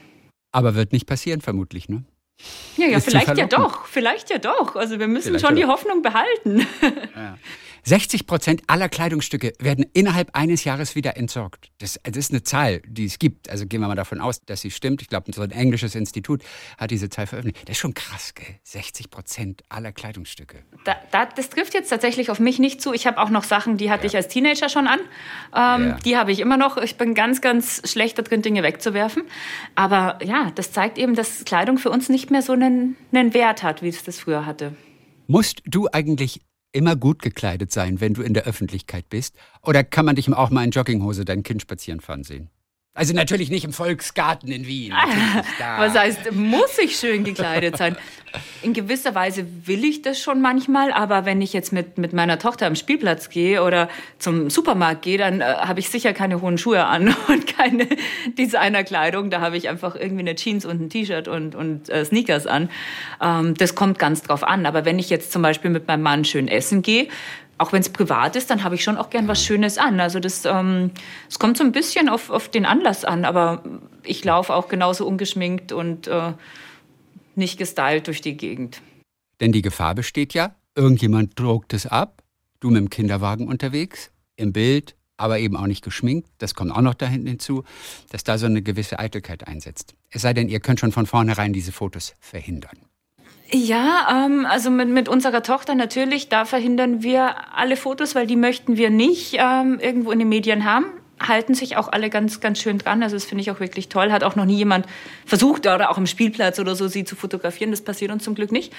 Aber 0.51 0.75
wird 0.75 0.93
nicht 0.93 1.07
passieren, 1.07 1.41
vermutlich, 1.41 1.89
ne? 1.89 2.03
Ja, 2.77 2.87
ja, 2.87 2.99
vielleicht 2.99 3.37
ja 3.37 3.47
doch, 3.47 3.85
vielleicht 3.85 4.29
ja 4.29 4.37
doch. 4.37 4.75
Also 4.75 4.99
wir 4.99 5.07
müssen 5.07 5.29
vielleicht 5.29 5.45
schon 5.45 5.55
die 5.55 5.65
Hoffnung 5.65 6.01
behalten. 6.01 6.65
Ja. 7.15 7.37
60 7.89 8.27
Prozent 8.27 8.61
aller 8.67 8.87
Kleidungsstücke 8.87 9.53
werden 9.57 9.83
innerhalb 9.93 10.35
eines 10.35 10.63
Jahres 10.63 10.93
wieder 10.93 11.17
entsorgt. 11.17 11.71
Das, 11.79 11.99
das, 12.03 12.17
ist 12.17 12.31
eine 12.31 12.43
Zahl, 12.43 12.83
die 12.85 13.05
es 13.05 13.17
gibt. 13.17 13.49
Also 13.49 13.65
gehen 13.65 13.81
wir 13.81 13.87
mal 13.87 13.95
davon 13.95 14.21
aus, 14.21 14.45
dass 14.45 14.61
sie 14.61 14.69
stimmt. 14.69 15.01
Ich 15.01 15.09
glaube, 15.09 15.31
so 15.33 15.41
ein 15.41 15.49
englisches 15.49 15.95
Institut 15.95 16.43
hat 16.77 16.91
diese 16.91 17.09
Zahl 17.09 17.25
veröffentlicht. 17.25 17.67
Das 17.67 17.77
ist 17.77 17.79
schon 17.79 17.95
krass, 17.95 18.35
gell? 18.35 18.45
60 18.61 19.09
Prozent 19.09 19.63
aller 19.69 19.91
Kleidungsstücke. 19.91 20.57
Da, 20.85 20.97
da, 21.09 21.25
das 21.25 21.49
trifft 21.49 21.73
jetzt 21.73 21.89
tatsächlich 21.89 22.29
auf 22.29 22.39
mich 22.39 22.59
nicht 22.59 22.79
zu. 22.79 22.93
Ich 22.93 23.07
habe 23.07 23.17
auch 23.17 23.31
noch 23.31 23.43
Sachen, 23.43 23.77
die 23.77 23.89
hatte 23.89 24.03
ja. 24.03 24.09
ich 24.09 24.15
als 24.15 24.27
Teenager 24.27 24.69
schon 24.69 24.85
an. 24.85 24.99
Ähm, 24.99 25.87
ja. 25.87 25.97
Die 26.05 26.15
habe 26.15 26.31
ich 26.31 26.41
immer 26.41 26.57
noch. 26.57 26.77
Ich 26.77 26.95
bin 26.95 27.15
ganz, 27.15 27.41
ganz 27.41 27.81
schlecht 27.89 28.19
da 28.19 28.21
drin, 28.21 28.43
Dinge 28.43 28.61
wegzuwerfen. 28.61 29.23
Aber 29.73 30.19
ja, 30.23 30.51
das 30.53 30.71
zeigt 30.71 30.99
eben, 30.99 31.15
dass 31.15 31.43
Kleidung 31.43 31.79
für 31.79 31.89
uns 31.89 32.07
nicht 32.07 32.29
mehr 32.29 32.43
so 32.43 32.53
einen, 32.53 32.97
einen 33.11 33.33
Wert 33.33 33.63
hat, 33.63 33.81
wie 33.81 33.89
es 33.89 34.03
das 34.03 34.19
früher 34.19 34.45
hatte. 34.45 34.75
Musst 35.25 35.61
du 35.65 35.87
eigentlich 35.91 36.41
immer 36.71 36.95
gut 36.95 37.21
gekleidet 37.21 37.71
sein, 37.71 38.01
wenn 38.01 38.13
du 38.13 38.21
in 38.21 38.33
der 38.33 38.43
Öffentlichkeit 38.45 39.09
bist? 39.09 39.35
Oder 39.63 39.83
kann 39.83 40.05
man 40.05 40.15
dich 40.15 40.31
auch 40.33 40.49
mal 40.49 40.63
in 40.63 40.71
Jogginghose 40.71 41.25
dein 41.25 41.43
Kind 41.43 41.61
spazieren 41.61 41.99
fahren 41.99 42.23
sehen? 42.23 42.49
Also 42.99 43.13
natürlich 43.13 43.49
nicht 43.49 43.63
im 43.63 43.71
Volksgarten 43.71 44.51
in 44.51 44.67
Wien. 44.67 44.93
Was 45.77 45.97
heißt, 45.97 46.33
muss 46.33 46.77
ich 46.83 46.97
schön 46.97 47.23
gekleidet 47.23 47.77
sein? 47.77 47.95
In 48.61 48.73
gewisser 48.73 49.15
Weise 49.15 49.45
will 49.63 49.85
ich 49.85 50.01
das 50.01 50.19
schon 50.19 50.41
manchmal, 50.41 50.91
aber 50.91 51.23
wenn 51.23 51.41
ich 51.41 51.53
jetzt 51.53 51.71
mit, 51.71 51.97
mit 51.97 52.11
meiner 52.11 52.39
Tochter 52.39 52.67
am 52.67 52.75
Spielplatz 52.75 53.29
gehe 53.29 53.63
oder 53.63 53.87
zum 54.17 54.49
Supermarkt 54.49 55.03
gehe, 55.03 55.17
dann 55.17 55.39
äh, 55.39 55.45
habe 55.45 55.79
ich 55.79 55.89
sicher 55.89 56.11
keine 56.11 56.41
hohen 56.41 56.57
Schuhe 56.57 56.83
an 56.83 57.15
und 57.29 57.47
keine 57.47 57.87
Designerkleidung. 58.37 59.29
Da 59.29 59.39
habe 59.39 59.55
ich 59.55 59.69
einfach 59.69 59.95
irgendwie 59.95 60.19
eine 60.19 60.35
Jeans 60.35 60.65
und 60.65 60.81
ein 60.81 60.89
T-Shirt 60.89 61.29
und, 61.29 61.55
und 61.55 61.87
äh, 61.87 62.03
Sneakers 62.03 62.47
an. 62.47 62.69
Ähm, 63.21 63.53
das 63.53 63.75
kommt 63.75 63.97
ganz 63.97 64.23
drauf 64.23 64.43
an. 64.43 64.65
Aber 64.65 64.83
wenn 64.83 64.99
ich 64.99 65.09
jetzt 65.09 65.31
zum 65.31 65.41
Beispiel 65.41 65.71
mit 65.71 65.87
meinem 65.87 66.01
Mann 66.03 66.25
schön 66.25 66.49
essen 66.49 66.81
gehe, 66.81 67.07
auch 67.59 67.73
wenn 67.73 67.81
es 67.81 67.89
privat 67.89 68.35
ist, 68.35 68.49
dann 68.49 68.63
habe 68.63 68.75
ich 68.75 68.83
schon 68.83 68.97
auch 68.97 69.09
gern 69.09 69.27
was 69.27 69.43
Schönes 69.43 69.77
an. 69.77 69.99
Also 69.99 70.19
das, 70.19 70.45
ähm, 70.45 70.91
es 71.27 71.37
kommt 71.39 71.57
so 71.57 71.63
ein 71.63 71.73
bisschen 71.73 72.09
auf, 72.09 72.29
auf 72.29 72.49
den 72.49 72.65
Anlass 72.65 73.05
an, 73.05 73.25
aber 73.25 73.63
ich 74.03 74.23
laufe 74.23 74.55
auch 74.55 74.69
genauso 74.69 75.05
ungeschminkt 75.05 75.71
und 75.73 76.07
äh, 76.07 76.33
nicht 77.35 77.59
gestylt 77.59 78.07
durch 78.07 78.21
die 78.21 78.37
Gegend. 78.37 78.81
Denn 79.41 79.51
die 79.51 79.61
Gefahr 79.61 79.93
besteht 79.93 80.33
ja, 80.33 80.55
irgendjemand 80.73 81.37
druckt 81.37 81.73
es 81.73 81.85
ab, 81.85 82.23
du 82.61 82.69
mit 82.69 82.77
dem 82.77 82.89
Kinderwagen 82.89 83.47
unterwegs, 83.47 84.11
im 84.37 84.53
Bild, 84.53 84.95
aber 85.17 85.39
eben 85.39 85.57
auch 85.57 85.67
nicht 85.67 85.83
geschminkt, 85.83 86.29
das 86.37 86.55
kommt 86.55 86.71
auch 86.71 86.81
noch 86.81 86.93
da 86.93 87.07
hinten 87.07 87.27
hinzu, 87.27 87.65
dass 88.09 88.23
da 88.23 88.37
so 88.37 88.45
eine 88.45 88.61
gewisse 88.61 88.99
Eitelkeit 88.99 89.47
einsetzt. 89.47 89.95
Es 90.09 90.21
sei 90.21 90.33
denn, 90.33 90.47
ihr 90.47 90.61
könnt 90.61 90.79
schon 90.79 90.93
von 90.93 91.05
vornherein 91.05 91.51
diese 91.51 91.73
Fotos 91.73 92.13
verhindern. 92.21 92.88
Ja, 93.51 94.25
ähm, 94.25 94.45
also 94.45 94.69
mit, 94.69 94.89
mit 94.89 95.09
unserer 95.09 95.41
Tochter 95.41 95.73
natürlich, 95.73 96.29
da 96.29 96.45
verhindern 96.45 97.01
wir 97.01 97.35
alle 97.55 97.77
Fotos, 97.77 98.13
weil 98.13 98.27
die 98.27 98.35
möchten 98.35 98.77
wir 98.77 98.91
nicht 98.91 99.37
ähm, 99.39 99.79
irgendwo 99.79 100.11
in 100.11 100.19
den 100.19 100.29
Medien 100.29 100.65
haben. 100.65 100.85
Halten 101.19 101.53
sich 101.53 101.75
auch 101.75 101.89
alle 101.89 102.09
ganz, 102.09 102.41
ganz 102.41 102.59
schön 102.59 102.77
dran. 102.77 103.01
Also 103.01 103.15
das 103.15 103.25
finde 103.25 103.41
ich 103.41 103.51
auch 103.51 103.59
wirklich 103.59 103.89
toll. 103.89 104.11
Hat 104.11 104.23
auch 104.23 104.35
noch 104.35 104.45
nie 104.45 104.55
jemand 104.55 104.85
versucht 105.25 105.65
oder 105.65 105.89
auch 105.89 105.97
im 105.97 106.05
Spielplatz 106.05 106.59
oder 106.59 106.75
so 106.75 106.87
sie 106.87 107.03
zu 107.03 107.15
fotografieren. 107.15 107.71
Das 107.71 107.81
passiert 107.81 108.11
uns 108.11 108.23
zum 108.23 108.35
Glück 108.35 108.51
nicht. 108.51 108.71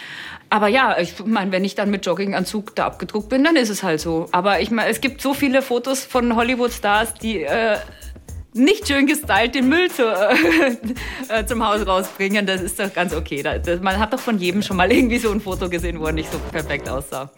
Aber 0.49 0.69
ja, 0.69 0.97
ich 0.99 1.15
meine, 1.25 1.53
wenn 1.53 1.65
ich 1.65 1.75
dann 1.75 1.91
mit 1.91 2.07
Jogginganzug 2.07 2.75
da 2.77 2.87
abgedruckt 2.87 3.29
bin, 3.29 3.45
dann 3.45 3.57
ist 3.57 3.69
es 3.69 3.83
halt 3.83 4.01
so. 4.01 4.29
Aber 4.33 4.61
ich 4.61 4.71
meine, 4.71 4.89
es 4.89 5.01
gibt 5.03 5.21
so 5.21 5.35
viele 5.35 5.61
Fotos 5.61 6.05
von 6.05 6.35
Hollywood-Stars, 6.35 7.15
die 7.15 7.43
äh, 7.43 7.77
nicht 8.53 8.89
schön 8.89 9.07
gestylt 9.07 9.55
den 9.55 9.69
Müll 9.69 9.91
zu, 9.91 10.05
äh, 10.05 10.77
äh, 11.41 11.47
zum 11.47 11.67
Haus 11.67 11.87
rausbringen, 11.87 12.47
das 12.47 12.61
ist 12.61 12.79
doch 12.79 12.93
ganz 12.93 13.15
okay. 13.15 13.43
Das, 13.43 13.81
man 13.81 13.99
hat 13.99 14.13
doch 14.13 14.21
von 14.21 14.39
jedem 14.39 14.63
schon 14.63 14.77
mal 14.77 14.91
irgendwie 14.91 15.19
so 15.19 15.31
ein 15.31 15.41
Foto 15.41 15.69
gesehen, 15.69 16.01
wo 16.01 16.07
er 16.07 16.13
nicht 16.13 16.31
so 16.31 16.39
perfekt 16.51 16.89
aussah. 16.89 17.31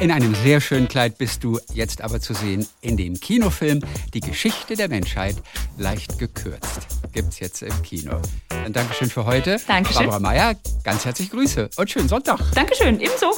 In 0.00 0.10
einem 0.10 0.34
sehr 0.34 0.60
schönen 0.60 0.88
Kleid 0.88 1.18
bist 1.18 1.44
du 1.44 1.60
jetzt 1.72 2.02
aber 2.02 2.20
zu 2.20 2.34
sehen 2.34 2.66
in 2.80 2.96
dem 2.96 3.18
Kinofilm 3.18 3.80
Die 4.12 4.20
Geschichte 4.20 4.74
der 4.74 4.88
Menschheit 4.88 5.36
leicht 5.78 6.18
gekürzt. 6.18 6.80
Gibt's 7.12 7.38
jetzt 7.38 7.62
im 7.62 7.82
Kino. 7.82 8.20
Dann 8.48 8.72
Dankeschön 8.72 9.08
für 9.08 9.24
heute. 9.24 9.60
Dankeschön. 9.66 10.06
Barbara 10.06 10.20
Meyer, 10.20 10.54
ganz 10.82 11.04
herzlich 11.04 11.30
Grüße 11.30 11.70
und 11.76 11.90
schönen 11.90 12.08
Sonntag. 12.08 12.40
Dankeschön, 12.54 13.00
ebenso. 13.00 13.32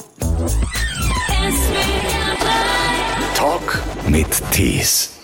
Talk 3.35 3.83
mit 4.09 4.29
Tees. 4.51 5.16